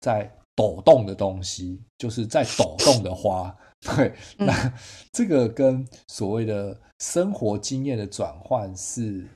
[0.00, 3.54] 在抖动的东西，嗯、就是在抖动的花。
[3.80, 4.72] 对，那、嗯、
[5.12, 9.28] 这个跟所谓的生活经验的转换是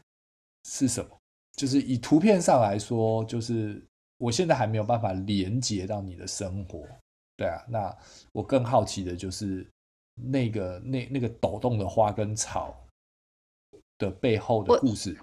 [0.64, 1.10] 是什么？
[1.56, 3.82] 就是以图片上来说，就是
[4.18, 6.86] 我现在还没有办法连接到你的生活，
[7.36, 7.62] 对啊。
[7.68, 7.96] 那
[8.32, 9.66] 我更好奇的就是
[10.14, 12.74] 那个那那个抖动的花跟草
[13.98, 15.16] 的背后的故事。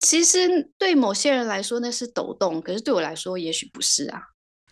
[0.00, 4.20] 其实对某些人来说那是抖动，可是对我来说也许不是啊。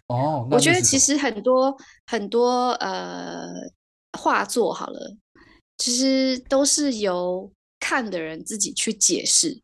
[0.09, 1.75] 哦，我觉得其实很多
[2.07, 3.49] 很多呃
[4.19, 5.17] 画作好了，
[5.79, 7.51] 其实都是由
[7.81, 9.63] 看的人自己去解释。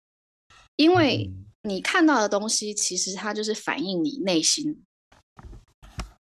[0.77, 1.31] 因为
[1.63, 4.83] 你看到的东西，其实它就是反映你内心，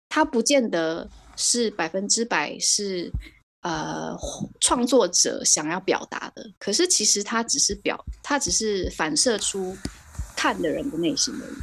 [0.10, 1.08] 它不见得
[1.38, 3.12] 是百分之百是
[3.62, 4.18] 呃
[4.60, 6.44] 创作者想要表达的。
[6.58, 9.76] 可是其实它只是表，它只是反射出
[10.36, 11.56] 看的人的内心而已。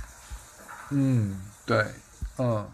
[0.91, 1.85] 嗯，对，
[2.39, 2.69] 嗯，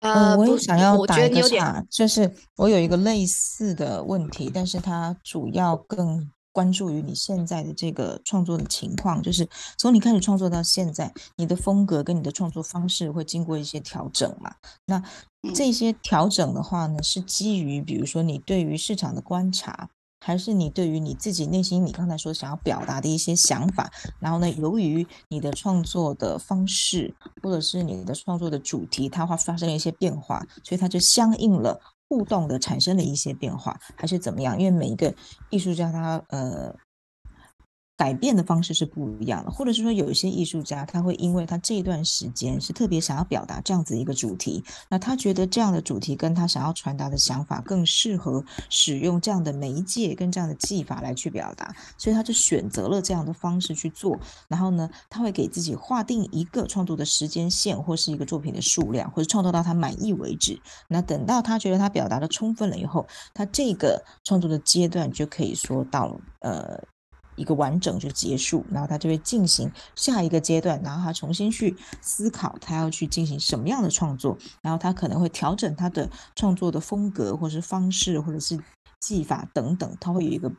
[0.00, 6.30] 呃，我也想要打一个岔，就是我有一个类似的问题，但是它主要更。
[6.52, 9.48] 关注于你现在的这个创作的情况，就是
[9.78, 14.54] 从你开始创作到现在，你的风格跟你的创作方式会经过一些调整嘛？
[14.86, 15.02] 那
[15.54, 19.88] 这些调整的话呢，是基于比如说你对于市场的观察，
[20.20, 23.90] 还是你对于你自己内心你刚才说想要表达的一些想法？
[24.20, 31.80] 然后呢，由于你的创作的方式或者是你的创作的主题，它会发生了一些变化，所以它就相应了。
[32.12, 34.60] 互动的产生了一些变化，还是怎么样？
[34.60, 35.14] 因为每一个
[35.48, 36.76] 艺术家他呃
[38.02, 54.18] 改变的方式是不一样的，或者是说有一些艺术家，他会因为他这一段时间是特别想要表达这样子一个主题，那他觉得这样的主题跟他想要传达的想法更适合使用这样的媒介跟这样的技法来去表达，所以他就选择了这样的方式去做。
[54.48, 60.60] 然后呢，他会给自己划定一个创作的时间线，或是一个作品的数量，或者创作到他满意为止。
[60.88, 66.82] 那等到他觉得他表达的充分了以后，他这个创作的阶段就可以说到呃。
[67.36, 78.58] 一个完整就结束，然后他就会进行下一个阶段，然后他重新去思考他要去进行什么样的创作，然后他可能会调整他的创作的风格，或是方式，或者是
[79.02, 80.50] 技法等等，它会有一个。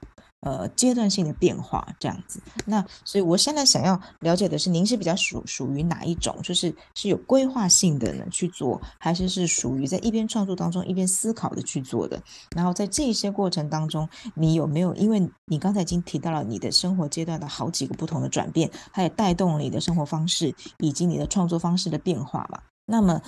[0.45, 12.21] 呃，阶段性的变化这样子，那所以我现在想要了解的是，您是比较属属于哪一种，就是是有规划性的呢去做，还是是属于在一边创作当中一边思考的去做的？
[12.53, 14.93] 然后在这些过程当中，你有没有？
[14.95, 22.59] 因为你刚才已经提到了你的生活阶段的好几个不同的转变，它也带动了你的生活方式以及你的创作方式的变化嘛？
[22.85, 23.21] 那么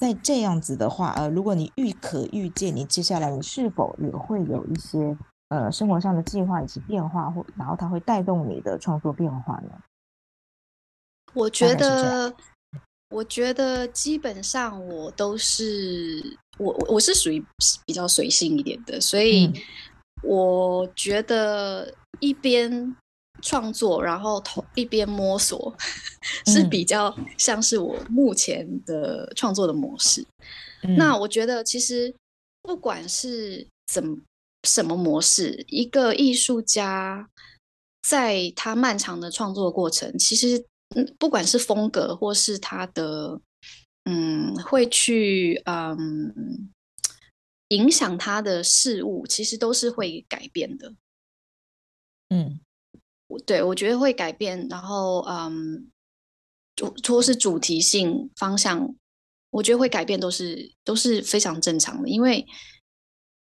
[0.00, 5.16] 在这样子的话，呃，如果你预可预见，你接下来你是否也会有一些？
[5.50, 9.82] 呃，生活上的计划以及变化，或然后它会带动你的创作变化呢？
[11.34, 12.32] 我觉得，
[13.08, 17.44] 我觉得基本上我都是我我是属于
[17.84, 19.52] 比较随性一点的，所以
[20.22, 22.94] 我觉得一边
[23.40, 25.76] 创作，然后同一边摸索，
[26.46, 30.26] 是比较像是我目前的创作的模式。
[30.82, 30.96] 嗯。
[30.96, 32.14] 那我觉得，其实
[32.62, 34.18] 不管是怎么。
[34.68, 35.64] 什么模式？
[35.68, 37.30] 一个艺术家
[38.02, 40.62] 在他漫长的创作过程，其实，
[40.94, 43.40] 嗯，不管是风格或是他的，
[44.04, 46.68] 嗯，会去，嗯，
[47.68, 50.92] 影响他的事物，其实都是会改变的。
[52.28, 52.60] 嗯，
[53.38, 54.66] 对，我觉得会改变。
[54.68, 55.88] 然后，嗯，
[56.76, 58.94] 主说是主题性方向，
[59.50, 62.46] 我觉得会改变，都是都是非常正常的，因为。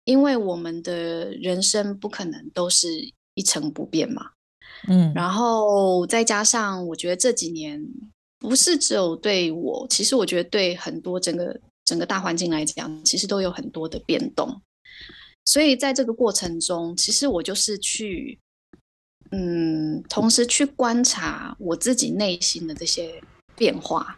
[0.06, 4.32] 因为我们的人生不可能都是一成不变嘛，
[4.88, 7.80] 嗯，然后再加上我觉得这几年
[8.40, 14.60] 不是只有对我，其实我觉得对很多整个整个大环境来讲，其实都有很多的变动，
[15.46, 18.40] 所以在这个过程中，其实我就是去，
[19.32, 23.22] 嗯，同时去观察我自己内心的这些
[23.56, 24.18] 变化，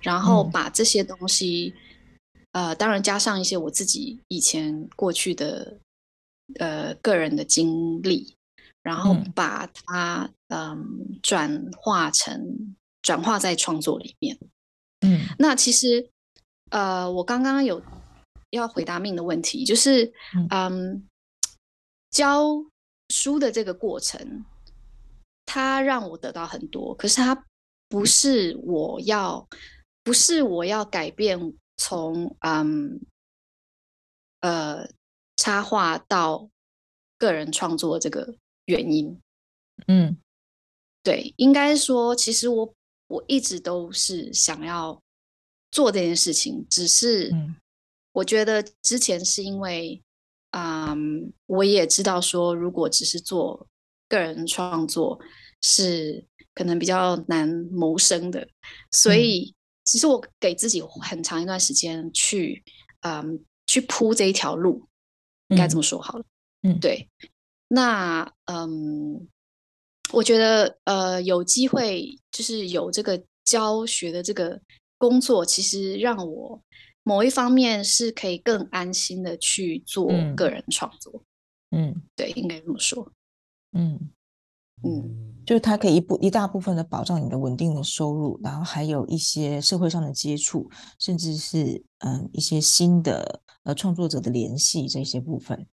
[0.00, 1.74] 然后把这些东西。
[2.52, 5.76] 呃，当然加上一些我自己以前过去的
[6.60, 8.36] 呃个人的经历，
[8.80, 10.78] 然后把它嗯、呃、
[11.20, 14.38] 转化成转化在创作里面。
[15.00, 16.08] 嗯，那其实
[16.70, 17.82] 呃，我刚刚有
[18.50, 21.02] 要回答 Min 的问题，就是嗯、呃，
[22.12, 22.64] 教
[23.14, 24.44] 书的这个过程，
[25.46, 27.46] 它让我得到很多，可是它
[27.88, 29.48] 不是我要，
[30.02, 31.54] 不是我要改变。
[31.76, 33.00] 从嗯
[34.42, 34.88] 呃
[35.36, 36.48] 插画到
[37.18, 38.36] 个人创作这个
[38.66, 39.20] 原因，
[39.88, 40.16] 嗯，
[41.02, 42.72] 对，应该说，其实我
[43.08, 45.02] 我一直都是想要
[45.72, 47.34] 做这件事情，只是
[48.12, 50.00] 我觉得之前是因为，
[50.56, 53.66] 嗯，我也知道说，如果只是做
[54.08, 55.18] 个人创作
[55.60, 56.24] 是
[56.54, 58.46] 可能比较难谋生的，
[58.90, 59.54] 所以。
[59.86, 62.64] 其实我给自己很长一段时间去，
[63.02, 64.88] 嗯，去铺这一条路，
[65.48, 66.24] 应该这么说好了。
[66.62, 67.06] 嗯，对。
[67.68, 69.28] 那，嗯，
[70.10, 74.58] 我觉得，呃，有机会就是有这个教学的这个
[74.96, 76.62] 工作，其实让我
[77.04, 81.22] 某一方面是可以更安心的去做个人创作。
[81.70, 83.12] 嗯，对，应该这么说。
[83.72, 84.10] 嗯
[84.82, 84.92] 嗯。
[84.92, 95.66] 嗯就是它可以一部一大部分的保障你的稳定的收入，然后还有一些社会上的接触，甚至是嗯一些新的呃创作者的联系这些部分。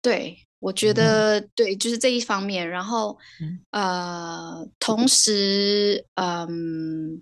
[0.00, 2.66] 对，我觉得、嗯、对，就是这一方面。
[2.66, 7.20] 然后、嗯、呃，同时嗯，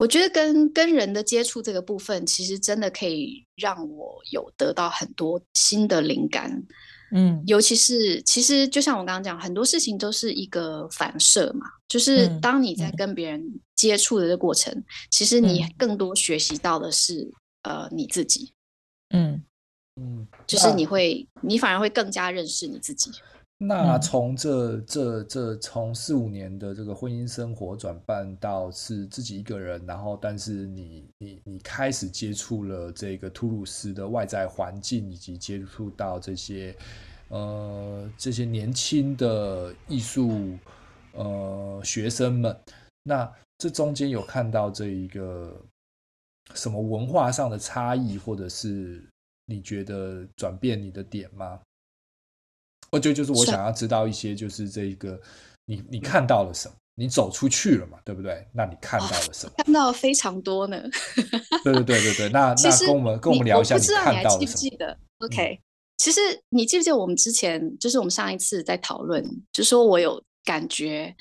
[0.00, 6.50] 我觉得跟跟人的接触这个部分，其实真的可以让我有得到很多新的灵感。
[7.12, 13.44] 嗯，尤其是其实就像我刚刚讲，很多事情都是一个反射嘛，就是当你在跟别人
[13.76, 17.30] 接触的这个过程，嗯、其实你更多学习到的是、
[17.62, 18.54] 嗯、呃你自己，
[19.10, 19.44] 嗯。
[20.00, 23.10] 嗯，就是你会你反而会更加认识你自己。
[23.62, 36.74] 那从这这这从四五年的这个婚姻生活转变到是自己一个人，然后但是你你你开始接触了这个吐鲁斯的外在环境，以及接触到这些
[37.28, 40.56] 呃这些年轻的艺术
[41.12, 42.58] 呃学生们，
[43.02, 45.54] 那这中间有看到这一个
[46.54, 49.04] 什么文化上的差异，或者是
[49.44, 51.60] 你觉得转变你的点吗？
[52.92, 55.20] 我觉得就是我想要知道一些，就是这一个
[55.64, 56.74] 你你看到了什么？
[56.96, 58.46] 你走出去了嘛，对不对？
[58.52, 59.52] 那你看到了什么？
[59.56, 60.82] 看到了非常多呢。
[61.64, 64.34] 对对对对对，那那跟我们跟我们聊一下，你看到了什么？
[64.34, 65.62] 我不知道你还记不记得？OK，、嗯、
[65.96, 66.20] 其实
[66.50, 71.14] 你记不记得我们之前就是我们上一次在讨论，就说我有感觉，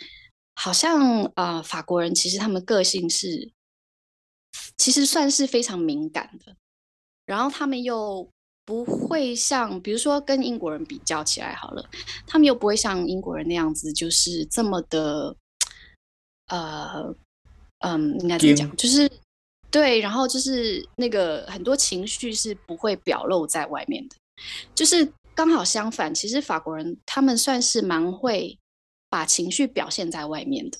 [0.55, 3.49] 好像啊、呃，法国人其实他们个性是，
[4.76, 6.53] 其实算是非常敏感的，
[7.26, 8.30] 然后他们又
[8.70, 11.84] 不会像，比如说跟英国人比较起来好了，
[12.28, 15.36] 他们又不会像英国人那样子，就是这么的。
[16.49, 17.15] 呃，
[17.80, 18.76] 嗯，应该怎么讲？
[18.76, 19.09] 就是
[19.72, 24.15] 对，然后就是那个很多情绪是不会表露在外面的，
[24.76, 26.13] 就是刚好相反。
[26.13, 28.57] 其实法国人他们算是蛮会
[29.09, 30.78] 把情绪表现在外面的。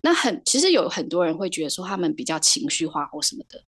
[0.00, 3.62] 那很其实有很多人会觉得说他们比较情绪化或什么的，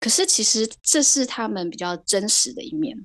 [0.00, 2.96] 可是其实这是他们比较真实的一面。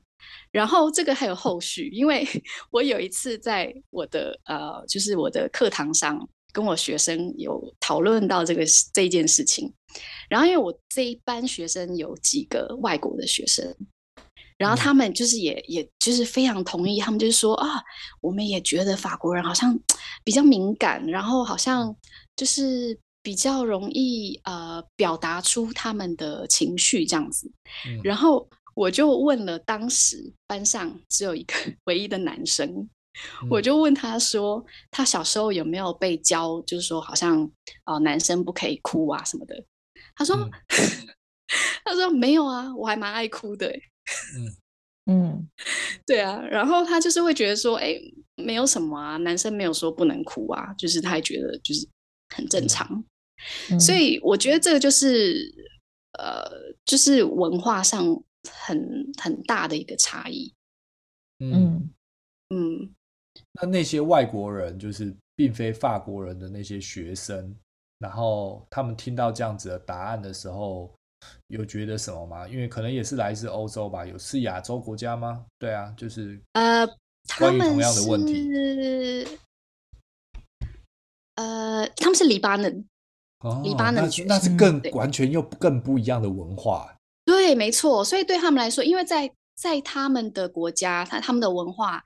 [0.51, 2.25] 然后这个还有后续，因为
[2.71, 6.27] 我有一次在我的呃，就是我的课堂上。
[6.55, 9.69] 跟我学生有讨论到这个这件事情，
[10.29, 13.75] 然后因为我这一班学生有几个外国的学生，
[14.57, 17.83] 然后他们就是也也就是非常同意，他们就是说啊，
[18.21, 19.77] 我们也觉得法国人好像
[20.23, 21.93] 比较敏感，然后好像
[22.37, 27.51] 就是比较容易呃表达出他们的情绪这样子，
[28.03, 31.55] 然后我就问了当时班上只有一个
[31.85, 32.87] 唯一的男生。
[33.49, 37.49] 我就问他说，他小时候有没有被教，就是说好像
[37.85, 39.55] 哦，男生不可以哭啊什么的。
[40.15, 40.51] 他说，嗯、
[41.85, 43.67] 他说没有啊，我还蛮爱哭的。
[45.07, 45.49] 嗯嗯，
[46.05, 46.39] 对啊。
[46.51, 47.95] 然后他就是会觉得说，哎，
[48.35, 51.87] 没有什么啊，男生没有说不能哭啊，就是他也觉得就是
[52.35, 52.85] 很正常。
[52.91, 53.05] 嗯、
[53.79, 55.53] 所以我觉得这个就是
[56.19, 56.49] 呃，
[56.85, 58.05] 就是文化上
[58.49, 60.53] 很很大的一个差异。
[61.39, 61.91] 嗯嗯。
[62.49, 62.95] 嗯
[63.61, 67.53] 那那些外国人，就是并非法国人的那些学生，
[67.99, 70.93] 然后他们听到这样子的答案的时候，
[71.47, 72.47] 有觉得什么吗？
[72.47, 75.45] 因为可能也是来自欧洲吧，有是亚洲国家吗？
[75.59, 76.87] 对啊，就是呃，
[77.37, 79.27] 关于同样的问题，
[81.35, 82.85] 呃，他们是黎巴嫩，
[83.45, 86.93] 哦、黎巴嫩那，那是更完全又更不一样的文化。
[87.25, 92.03] 对，没错，所以对他们来说，因为在在他们的国家，他他们的文化。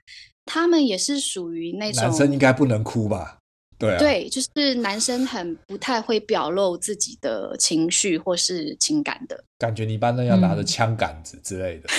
[0.51, 3.37] 他们也是属于那种男生应该不能哭吧？
[3.77, 9.85] 对啊，对，就是男生很不太会表露自己的情绪或是情感的感觉。
[9.85, 11.89] 你一般都要拿着枪杆子之类的，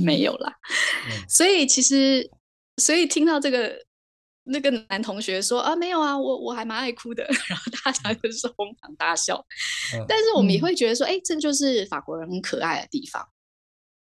[0.00, 0.52] 嗯、 没有啦。
[1.06, 2.28] 嗯、所以其实，
[2.78, 3.72] 所以听到这个
[4.48, 9.44] 那个男同学说啊，没有啊，我我还蛮爱哭的， 然后大家就是哄堂大笑。
[9.94, 13.28] 嗯、但是我们也会觉得说，哎、嗯，这就是法国人很可爱的地方。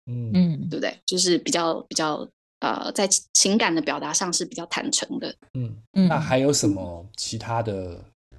[0.07, 1.01] 嗯嗯，对不对？
[1.07, 2.29] 就是比较比较。
[2.63, 5.35] 呃，在情感的表达上是比较坦诚的。
[5.55, 8.39] 嗯，那还有什么其他的、嗯、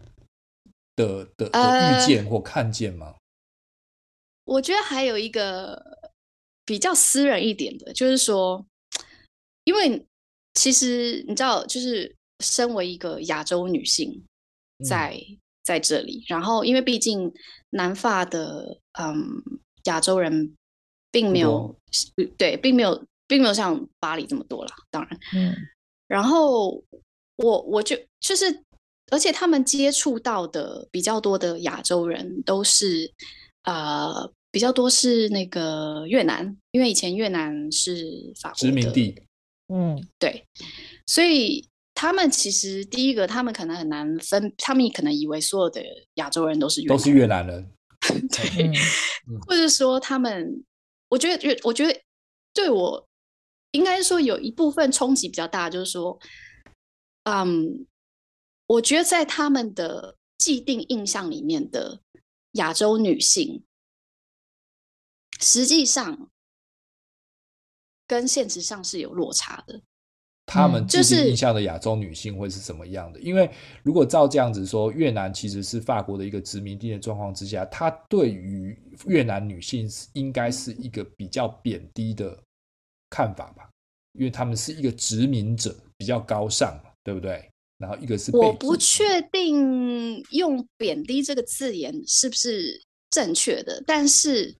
[0.95, 1.59] 的的的
[1.91, 3.15] 预见或看见吗？
[4.45, 5.99] 我觉得还有一个
[6.63, 8.65] 比较私人一点的，就是说，
[9.65, 10.07] 因为
[10.53, 14.23] 其实你知道，就是身为一个亚洲女性
[14.87, 17.31] 在，在、嗯、在这里，然后因为毕竟
[17.71, 19.23] 南法的嗯
[19.85, 20.55] 亚洲人
[21.11, 21.75] 并没有
[22.37, 23.03] 对，并没有。
[23.25, 25.55] 并没有像巴黎这么多啦，当然，嗯，
[26.07, 26.83] 然后
[27.37, 28.63] 我我就就是，
[29.09, 33.11] 而且他们接触到的比较多的亚洲人都是，
[33.63, 38.05] 呃，比较多是那个越南，因为以前越南是
[38.39, 39.15] 法国殖民地，
[39.67, 40.47] 嗯，对，
[41.05, 45.83] 所以他们其实第一个，他们可能很难分，他们可能以为所有的
[46.15, 47.71] 亚洲人都是越南都是越南人，
[48.29, 48.67] 对，
[49.27, 50.63] 嗯、或者说他们，
[51.09, 52.01] 我觉得，我觉得
[52.53, 53.07] 对我。
[53.75, 56.19] 应该说有一部分冲击比较大，就是说，
[57.23, 57.87] 嗯，
[58.67, 61.99] 我觉得在他们的既定印象里面的
[62.51, 63.63] 亚洲女性，
[65.41, 66.29] 实际上
[68.07, 69.81] 跟现实上是有落差的。
[70.45, 73.19] 他们就是印象的亚洲女性会是什么样的？
[73.19, 73.49] 因为
[73.83, 82.37] 如果照这样子说，越南其实是法国的一个殖民地的状况之下，他对于越南女性应该是一个比较贬低的。
[83.09, 83.69] 看法吧，
[84.13, 87.47] 因为他们是一个殖民者，比较高尚嘛，对不对？
[87.77, 92.81] 然后一个是，我不确定用贬低这个字眼是不是
[93.11, 94.51] 正确的，但是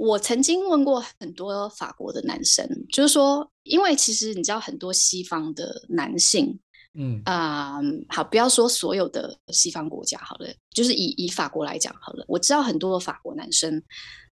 [0.00, 6.58] 我曾经问过很多法国的男生，就是说，因为其实你知道很多西方的男性，
[6.94, 13.82] 嗯啊、呃，好，不要说所有的西方国家好了，就是以以法国来讲好了，我知道很多的法国男生，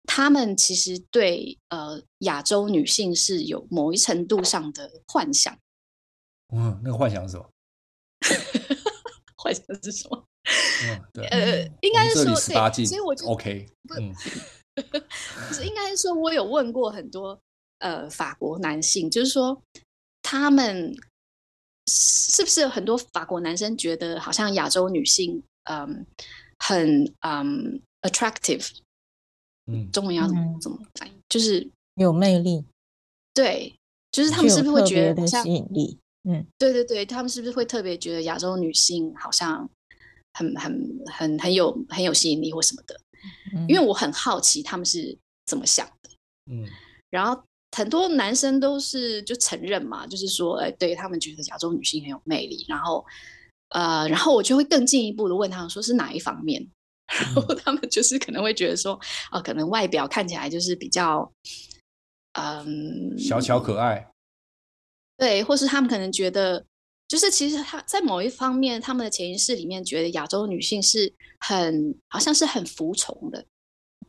[0.08, 5.56] 他们其实对呃亚洲女性是有某一程度上的幻想。
[6.56, 7.48] 嗯，那个幻想是什么？
[9.38, 10.26] 幻想是什么？
[10.88, 13.68] 嗯，对，呃，应该是说十八禁，所以我就 OK，
[14.00, 14.12] 嗯。
[15.52, 17.40] 是应该是说，我有问过很多
[17.80, 19.62] 呃法国男性，就是说
[20.22, 20.96] 他们
[21.88, 26.06] 是不是有很多法国男生觉得好像亚洲女性嗯
[26.60, 28.70] 很嗯 attractive，
[29.66, 31.12] 嗯，中文要怎么怎么翻译？
[31.28, 32.64] 就是有魅力，
[33.34, 33.76] 对，
[34.12, 35.98] 就是他们是不是会觉得吸引力？
[36.24, 39.68] 嗯，对对对，他们是不是会特别觉得亚洲女性好像
[40.34, 43.01] 很很很很有很有吸引力或什么的？
[43.68, 46.10] 因为我很好奇他们是怎么想的，
[46.52, 46.68] 嗯，
[47.10, 47.44] 然后
[47.76, 53.06] 很多男生都是就承认嘛，就是说，哎，对他们觉得亚洲女性很有魅力，然后，
[53.70, 56.66] 呃，然后我就会更进一步的问他们，说是哪一方面，
[57.08, 58.94] 然后他们就是可能会觉得说，
[59.30, 61.32] 啊、呃，可能外表看起来就是比较，
[62.34, 64.12] 嗯，小巧可爱，
[65.18, 66.66] 对，或是他们可能觉得。
[67.12, 73.46] 就是其实他在某一方面，他们的潜意识里面觉得亚洲女性是很好像是很服从的，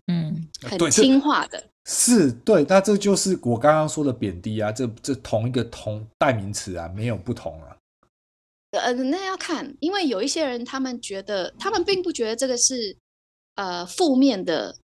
[0.06, 1.64] 嗯，很听话的。
[1.84, 7.76] 是对，那这就是我刚刚说的贬低啊，这这同一个同代名词啊，没有不同啊。
[8.70, 12.96] 呃，那要看，因为有一些人他们觉得，他们并不觉得这个是
[13.56, 14.76] 呃负面的。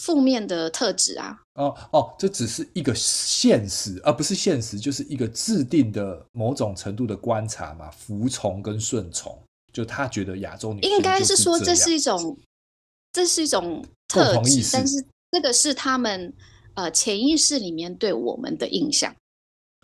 [0.00, 1.38] 负面的特质啊！
[1.56, 7.90] 哦哦，这只是一个现实，而不是现实，就是一个制定的某种程度的观察嘛。
[7.90, 9.38] 服从跟顺从，
[9.74, 12.38] 就他觉得亚洲女性应该是说这是一种，
[13.12, 16.32] 这是一种特质，但是这个是他们
[16.74, 19.14] 呃潜意识里面对我们的印象。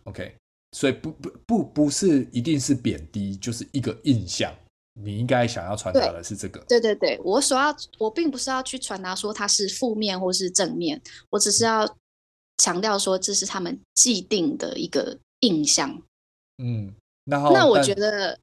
[0.05, 0.35] OK，
[0.73, 4.51] 所以不不不不是一定是贬低，就是一个印象。
[4.99, 11.87] 你应该想要传达的是这个，对对对，我所要，我并不是要去传达说它是负面或是正面，我只是要
[12.57, 16.03] 强调说这是他们既定的一个印象。
[16.63, 16.95] 嗯，
[17.27, 18.39] 然后那我觉得，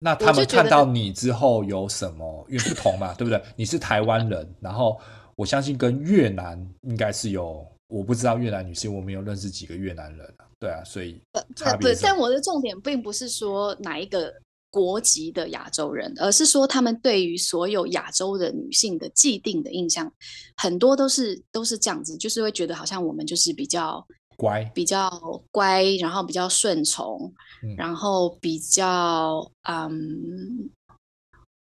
[0.00, 2.46] 那他们看到你之后有什么？
[2.50, 3.42] 因为不同嘛，对不对？
[3.56, 5.00] 你是台湾人，然后
[5.34, 11.42] 我相信跟越南应该是有，我不知道越南女性，我没有认识几个越南人，对啊，所以呃，
[11.78, 14.30] 对，但我的重点并不是说哪一个。
[14.76, 20.12] 国籍的亚洲人，而是说他们对于所有亚洲的女性的既定的印象，
[20.54, 24.06] 很多都是都是这样子，就是会觉得好像我们就是比较
[24.36, 25.08] 乖，比较
[25.50, 30.68] 乖，然后比较顺从，嗯、然后比较嗯，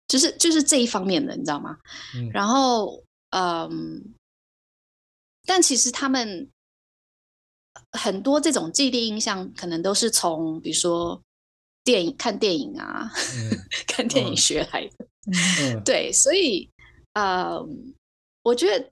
[0.09, 1.79] 就是就是这一方面的，你知道吗？
[2.17, 4.03] 嗯、然后嗯，
[5.45, 6.51] 但其实他们
[7.93, 11.23] 很多这种既定印象，可能都是从比如说。
[11.87, 13.57] 电影看电影啊，嗯、
[13.87, 15.07] 看电影学来的，
[15.63, 16.69] 嗯、 对，所以
[17.13, 17.65] 呃，
[18.43, 18.91] 我觉得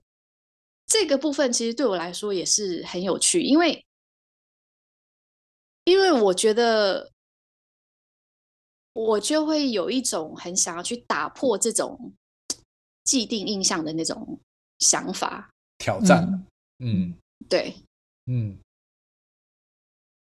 [0.87, 3.85] 这个部分其实对我来说也是很有趣，因为
[5.83, 7.11] 因为我觉得
[8.93, 12.13] 我就会有一种很想要去打破这种
[13.03, 14.39] 既定印象的那种
[14.79, 16.23] 想法，挑战，
[16.79, 17.15] 嗯，嗯。
[17.49, 17.75] 对，
[18.27, 18.57] 嗯，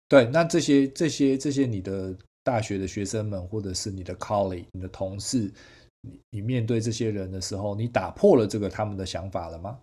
[0.07, 2.17] 对，那这些这些这些你的。
[2.45, 5.51] 大学的学生们，或者是你的 colleague、你的同事，
[6.01, 9.79] 你你面对这些人的时候，你打破了这个他们的想法了吗？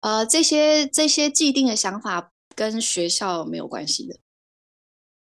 [0.00, 4.16] 呃，这些这些既定的想法跟学校没有关系的，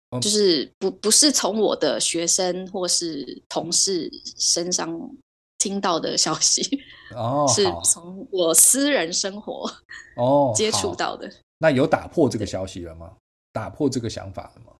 [0.09, 4.99] 嗯、就是不不是从我的学生或是同事身上
[5.57, 6.81] 听到的消息
[7.15, 9.71] 哦， 是从我私人生活
[10.17, 11.31] 哦接触到的。
[11.59, 13.15] 那有打破这个消息了吗？
[13.53, 14.72] 打破这个想法了吗？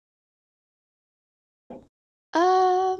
[2.34, 2.98] 嗯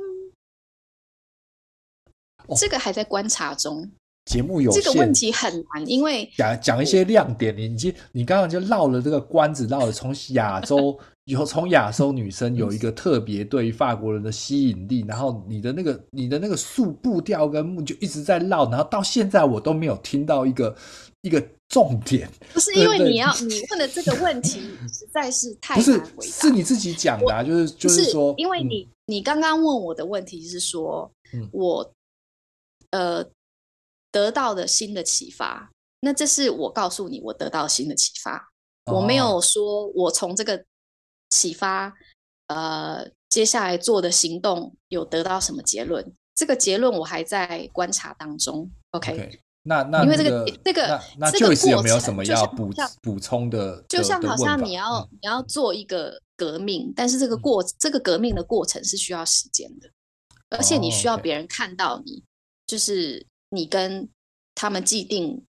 [2.48, 3.84] ，um, 这个还在观察中。
[3.84, 3.90] 哦、
[4.26, 7.56] 节目有，这个问题很难，因为讲讲一些亮点。
[7.56, 20.76] 你你你刚刚就绕了这个关子，绕了从亚洲有从亚洲女生有一个特别对于法国人的吸引力，然后你的那个你的那个速步调跟目就一直在绕，然后到现在我都没有听到一个
[21.22, 21.46] 一个。
[21.74, 22.30] 重点。
[22.54, 31.12] 不是因为你要你问的这个问题实在是太难回答，不是，是你自己讲的，啊，就是就是说，因为你你刚刚问我的问题是说，
[31.52, 31.92] 我
[32.92, 33.26] 呃
[34.12, 35.72] 得到的新的启发，
[36.02, 38.52] 那这是我告诉你我得到新的启发，
[38.92, 40.64] 我没有说我从这个
[41.32, 41.92] 启发
[42.50, 48.70] 呃接下来做的行动有得到什么结论，这个结论我还在观察当中。
[48.92, 49.42] OK。
[49.64, 53.84] 那那因为这个这个那那这个有没有什么要补像补充的？
[53.88, 59.90] 就像好像你要、嗯、你要做一个革命，但是这个过、嗯、这个革命的过程是需要时间的，
[60.50, 62.24] 而且你需要别人看到你，
[62.68, 64.10] 就是你跟
[64.54, 65.44] 他们既定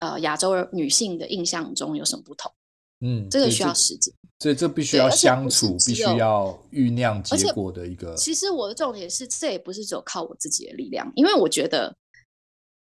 [0.00, 2.52] 呃亚洲女性的印象中有什么不同？
[3.00, 4.14] 嗯，这个需要时间。
[4.40, 8.14] 所以这必须要相处，必须要酝酿结果的一个。
[8.14, 11.94] 其实我的重点是，这也不是只有靠我自己的力量，因为我觉得，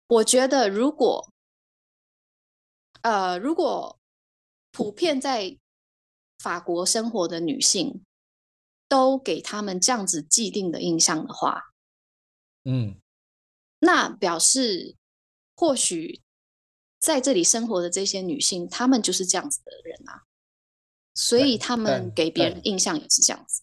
[0.07, 1.31] 我觉得如果，
[3.01, 3.99] 呃，如果
[4.71, 5.57] 普遍在
[6.39, 8.03] 法国生活的女性
[8.87, 11.71] 都给他们这样子既定的印象的话，
[12.63, 12.95] 嗯，
[13.79, 14.95] 那表示
[15.55, 16.21] 或许
[16.99, 20.23] 在这里生活的这些女性，她们就是这样子的人啊。
[21.15, 23.61] 所以他们给别人印象也是这样子。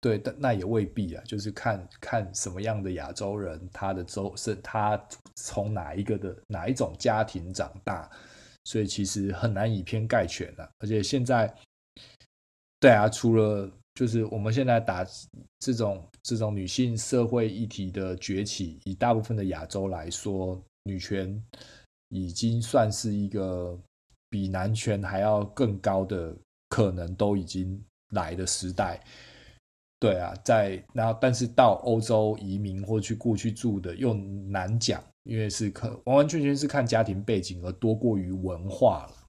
[0.00, 4.96] 对，但那也未必啊，就是看看什么样的亚洲人，他的周是他
[5.36, 8.10] 从哪一个的哪一种家庭长大，
[8.64, 10.68] 所以其实很难以偏概全啊。
[10.78, 11.52] 而且现在，
[12.78, 15.06] 对啊，除了就是我们现在打
[15.58, 21.42] 这种这种女性社会议题的崛起，以大部分的亚洲来说，女权
[22.08, 23.78] 已经算是一个
[24.28, 26.36] 比男权还要更高的。
[26.72, 29.02] 可能都已经来的时代，
[29.98, 39.26] 对啊，在然后，但是到欧洲移民或去过去住的又难讲，因为是看完完全全是看家庭背景而多过于文化了。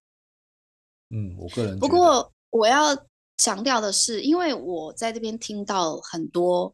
[1.09, 2.95] 嗯，我个人不过我要
[3.37, 6.73] 强调的是，因为我在这边听到很多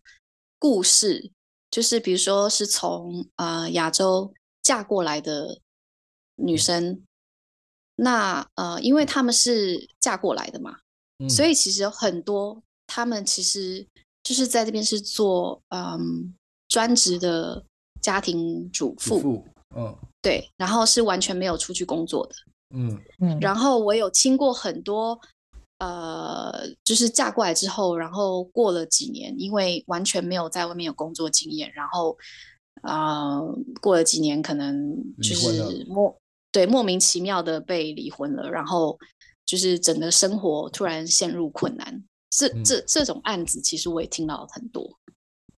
[0.60, 1.32] 故事，
[1.72, 5.60] 就是比如说是从呃亚洲嫁过来的
[6.36, 6.90] 女生。
[6.92, 7.04] 嗯
[8.00, 10.78] 那呃，因为他们是嫁过来的嘛，
[11.18, 13.84] 嗯、所以其实有很多他们其实
[14.22, 16.36] 就是在这边是做嗯
[16.68, 17.66] 专职的
[18.02, 19.44] 家庭主妇，
[19.76, 22.34] 嗯，对，然后是完全没有出去工作的，
[22.76, 23.40] 嗯嗯。
[23.40, 25.20] 然后我有听过很多
[25.80, 32.18] 呃，就是嫁过来之后，然后过了几年，因为完全没有在外面有工作经验，然后
[32.82, 36.16] 啊、呃，过了几年可能就是莫。
[36.50, 38.98] 对，莫名其妙的被离婚了，然后
[39.46, 42.04] 就是整个生活突然陷入困难。
[42.32, 44.98] 这、嗯、这这种案子，其实我也听到很多。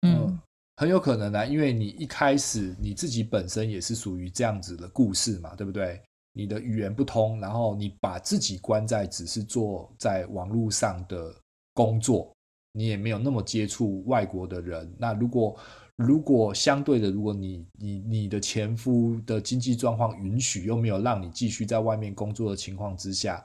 [0.01, 0.38] 嗯，
[0.80, 6.01] 很有可能啊，因为你一开始你自己本身也是属于这样子的故事嘛，对不对？
[6.32, 11.36] 你的语言不通，然后你把自己关在只是做在网络上的
[11.73, 12.34] 工作，
[12.71, 14.89] 你也没有那么接触外国的人。
[14.97, 15.59] 那如果
[15.97, 23.43] 如果相对的，如果你你你的前夫的经济状况允许，又没有让你继续在外面工作的情况之下，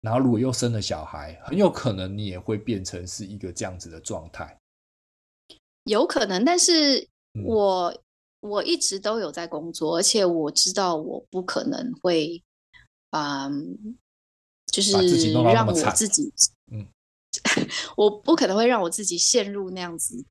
[0.00, 4.56] 然后如果又生了小孩，很有可能你也会变成是一个这样子的状态。
[5.84, 7.08] 有可能，但是
[7.44, 7.98] 我、嗯、
[8.40, 12.42] 我一直都有在工作，而且我知道我不可能会，
[13.10, 13.96] 嗯，
[14.66, 14.92] 就是
[15.32, 16.32] 让我自己，
[16.72, 16.86] 嗯，
[17.96, 20.24] 我不可能会让我自己陷入那样子。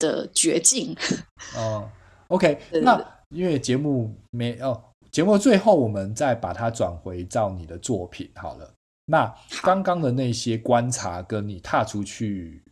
[0.00, 0.96] 的绝境
[1.54, 1.86] 哦
[2.28, 2.98] ，OK，那
[3.28, 4.82] 因为节目没哦，
[5.12, 8.72] 节目最后我们再把它转回到你的作品好了。
[9.04, 9.30] 那
[9.62, 12.64] 刚刚的那些观察，跟你踏出去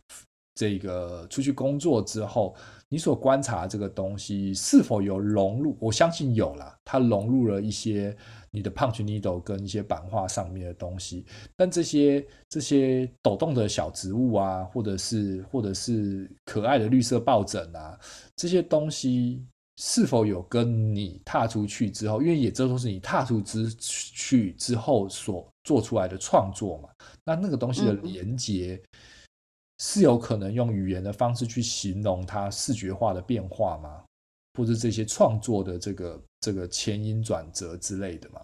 [0.59, 2.53] 这个出去工作之后，
[2.89, 5.77] 你所观察这个东西是否有融入？
[5.79, 8.13] 我相信有啦，它融入了一些。
[8.51, 11.23] 你的 punch needle 跟一些版画上面的东西，
[11.55, 17.95] 但这些这些抖动的小植物啊，或者是或者是可爱的绿色抱枕啊，
[18.35, 19.45] 这些东西
[19.77, 26.89] 是否有跟你踏出去之后，因为也这都是你踏出之去之后所做出来的创作嘛？
[27.23, 28.81] 那那个东西的连接
[29.79, 34.03] 是有可能用语言的方式去形容它视觉化的变化吗？
[34.57, 38.41] 或者这些创作的这个这个前因转折之类的吗？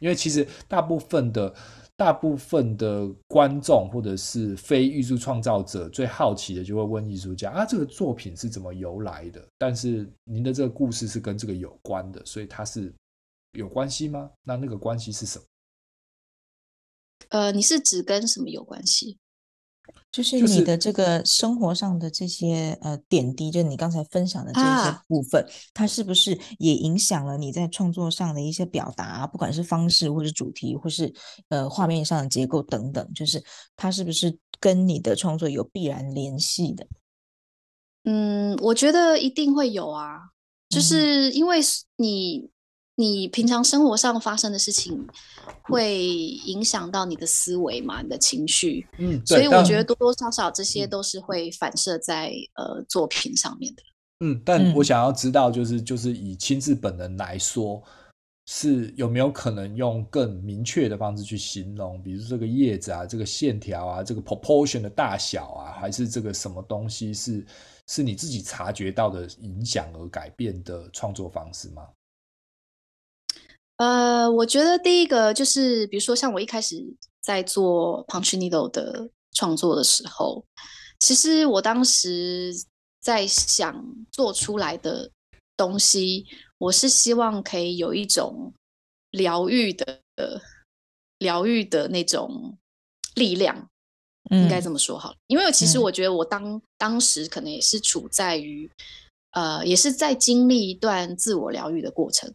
[0.00, 1.54] 因为其实大部分的
[1.96, 9.46] 大部分的观众或者是非艺术创造者最好奇的就会问艺术家啊，这个作品是怎么由来的？
[9.56, 12.92] 但是您的这个故事是跟这个有关的，所以它是
[13.52, 14.28] 有关系吗？
[14.42, 15.44] 那那个关系是什么？
[17.28, 19.16] 呃，你是指跟什么有关系？
[20.10, 29.26] 就是你的这个生活上的这些呃点滴，就是你刚才分享的这些部分，啊，它是不是也影响了你在创作上的一些表达？
[29.26, 31.12] 不管是方式，或是主题，或是
[31.48, 33.42] 呃画面上的结构等等，就是
[33.76, 36.86] 它是不是跟你的创作有必然联系的？
[38.04, 40.18] 嗯，我觉得一定会有啊，
[40.68, 41.58] 就是因为
[41.96, 42.53] 你。
[42.96, 45.06] 你平常生活上发生的事情，
[45.62, 48.02] 会影响到你的思维嘛？
[48.02, 53.82] 你的情绪，嗯，所以我觉得多多少少这些都是会反射在呃作品上面的。
[54.20, 57.82] 嗯，但我想要知道，就是就是以亲自本人来说，
[58.46, 67.44] 是有没有可能用更明确的方式去形容，比如这个叶子啊，这个线条啊，这个 proportion 的大小啊，还是这个什么东西是
[67.88, 71.82] 是你自己察觉到的影响而改变的创作方式吗？
[73.76, 76.76] 呃，我觉得第一个就是，比如说像我一开始
[77.20, 80.44] 在做 Punch Needle 的创作的时候，
[81.00, 82.52] 其实我当时
[83.00, 85.10] 在想做出来的
[85.56, 86.24] 东西，
[86.58, 88.52] 我是希望可以有一种
[89.10, 90.00] 疗愈的、
[91.18, 92.56] 疗愈的那种
[93.16, 93.68] 力量，
[94.30, 95.16] 应该这么说好了。
[95.16, 98.70] 嗯、因为其实我觉得我当当时可能也是处在于，
[99.32, 102.34] 呃，也是在经历一段自我疗愈的过程，嗯。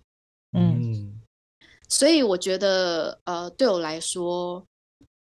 [1.92, 4.64] 所以我觉得，呃，对我来说，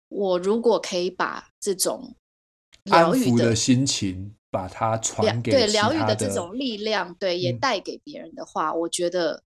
[0.09, 2.15] 我如果可以把这种
[2.85, 9.43] 疗愈的，的心情，把它传给对疗愈的这种力量，对也带给别人的话，嗯、我觉得，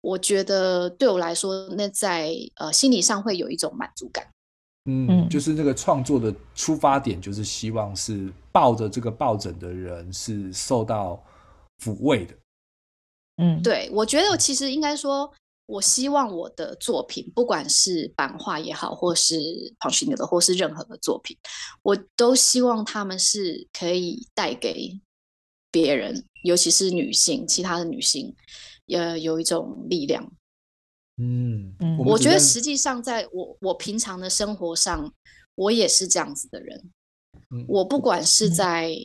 [0.00, 4.26] 我觉得对我来说，那在呃心理上会有一种满足感。
[4.86, 11.22] 嗯，就是那个创作的出发点，就是希望是抱着这个抱枕的人是受到
[11.84, 12.34] 抚慰的。
[13.36, 15.30] 嗯，对，我觉得其实应该说。
[15.66, 19.34] 我希望我的作品，不管是版画也好，或是
[19.80, 21.36] Punch Needle 的，或是任何的作品，
[21.82, 25.00] 我都希望他们是可以带给
[25.72, 28.34] 别人，尤其是女性，其他的女性，
[28.88, 30.32] 呃，有一种力量。
[31.16, 35.12] 嗯嗯，我觉得实际上，在我我平常的生活上，
[35.56, 36.92] 我也是这样子的人。
[37.50, 38.96] 嗯，我不管是在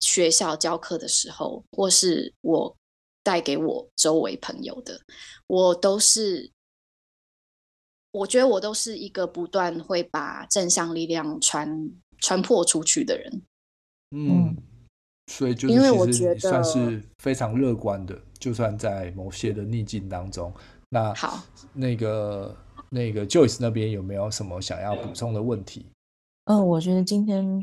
[0.00, 2.77] 学校教课的时候，或是我。
[3.22, 5.00] 带给我周围朋友的，
[5.46, 6.50] 我都是，
[8.12, 13.42] 我觉得我都是一个不断会把正向力量传传播出去的人。
[14.10, 14.56] 嗯，
[15.26, 20.52] 所以就是因为我觉得算是非常乐观的，就算在某些的逆境当中。
[20.88, 21.44] 那好，
[21.74, 22.56] 那个
[22.88, 25.84] 那个 Joyce 那边有没有什么想要补充的问题？
[26.44, 27.62] 嗯，我觉得今天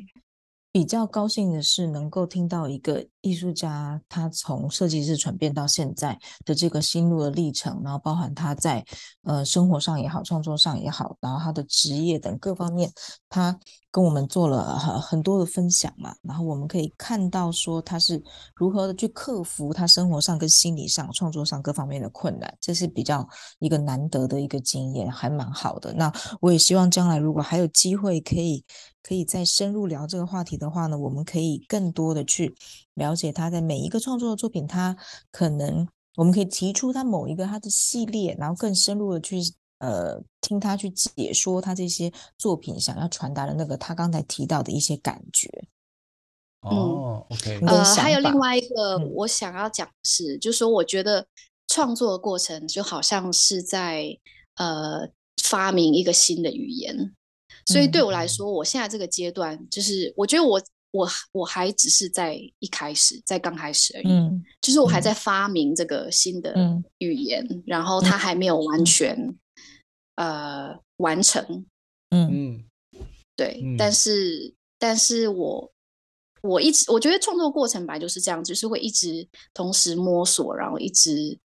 [0.76, 3.08] 比较高兴的是能够听到一个。
[3.22, 6.16] 艺术家他从设计师转变到现在
[6.46, 8.86] 的这个心路的历程，然后包含他在
[9.24, 12.92] 呃生活上也好，创作上也好，然后他的职业等各方面，
[13.28, 13.60] 他
[13.90, 16.14] 跟我们做了很很多的分享嘛。
[16.22, 18.22] 然后我们可以看到说他是
[18.56, 25.92] 如何的去克服他生活上跟心理上、创作上各方面的困难，这是比较一个难得的一个经验，还蛮好的。
[25.94, 28.64] 那我也希望将来如果还有机会可以
[29.06, 32.56] 可以再深入聊这个话题的话呢，我们可以更多的去。
[32.96, 34.98] 了解他在每一个创作的作品，他
[35.30, 39.38] 可能我们可以提出他某一个他的系列，然后更深入的去
[39.78, 45.50] 呃听他去解说他这些作品想要传达的那个他刚才提到的一些感觉。
[46.62, 51.28] 哦，OK，呃，还有另外一个我想要讲的是，嗯、就是说我觉得
[51.68, 54.18] 创作的过程就好像是在
[54.56, 55.08] 呃
[55.44, 57.14] 发明一个新的语言，
[57.66, 60.62] 所以对我来说，嗯、我现在这个阶段就是我觉得我。
[60.96, 66.56] 我我还只是在一开始，在刚开始而已，嗯、就是我还在发明这个新的
[67.00, 69.14] 语言，嗯、然后它还没有完全、
[70.16, 71.66] 嗯、呃完成，
[72.12, 72.30] 嗯。
[72.32, 72.64] 嗯，
[73.36, 75.70] 对，嗯、但是但是我
[76.44, 81.38] 我一直我觉得创作过程本来就是这样，就是会一直同时摸索，然后一直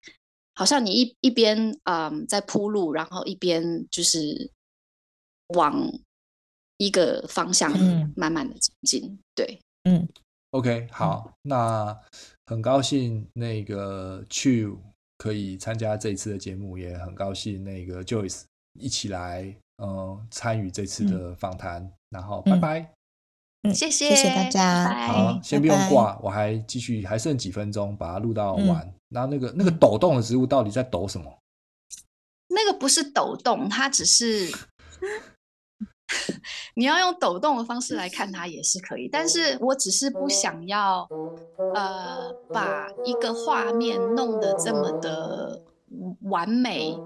[0.54, 4.48] 好像你一一边嗯在铺路，然后一边就是
[5.56, 5.92] 往。
[6.80, 7.70] 一个方向，
[8.16, 9.02] 慢慢的前进。
[9.04, 10.08] 嗯、对，嗯
[10.52, 12.00] ，OK，好，嗯、那
[12.46, 14.78] 很高兴那个 Chiu
[15.18, 18.44] 可以参加这一次的节目，也很高兴那个 Joyce
[18.78, 21.82] 一起来，嗯，参与这次的访谈。
[21.82, 22.94] 嗯、然后，拜拜，
[23.64, 28.86] 嗯，谢谢，谢谢大家，好，先不用挂，我还继续，还剩几分钟，把它录到完。
[28.86, 31.30] 嗯、然后，那个那个抖动的植物到底在抖什么？
[32.48, 34.50] 那个不是抖动，它只是。
[36.74, 41.08] 你要用抖动的方式来看它也是可以，但是我只是不想要，
[41.74, 45.62] 呃，把一个画面弄得这么的
[46.22, 46.98] 完美，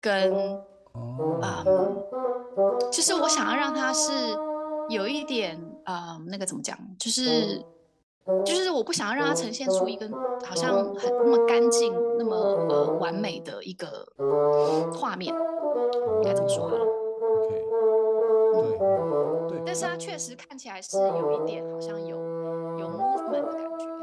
[0.00, 0.56] 跟，
[1.42, 4.12] 啊、呃，就是我想要让它是
[4.88, 7.62] 有一点，呃，那个怎么讲，就是，
[8.44, 10.08] 就是我不想要让它呈现出一个
[10.44, 14.06] 好像很那么干净、那么呃完美的一个
[14.94, 16.84] 画面，应该怎么说好了。
[19.66, 22.16] 但是它确实看起来是有一点，好像有
[22.78, 23.97] 有 movement 的感觉。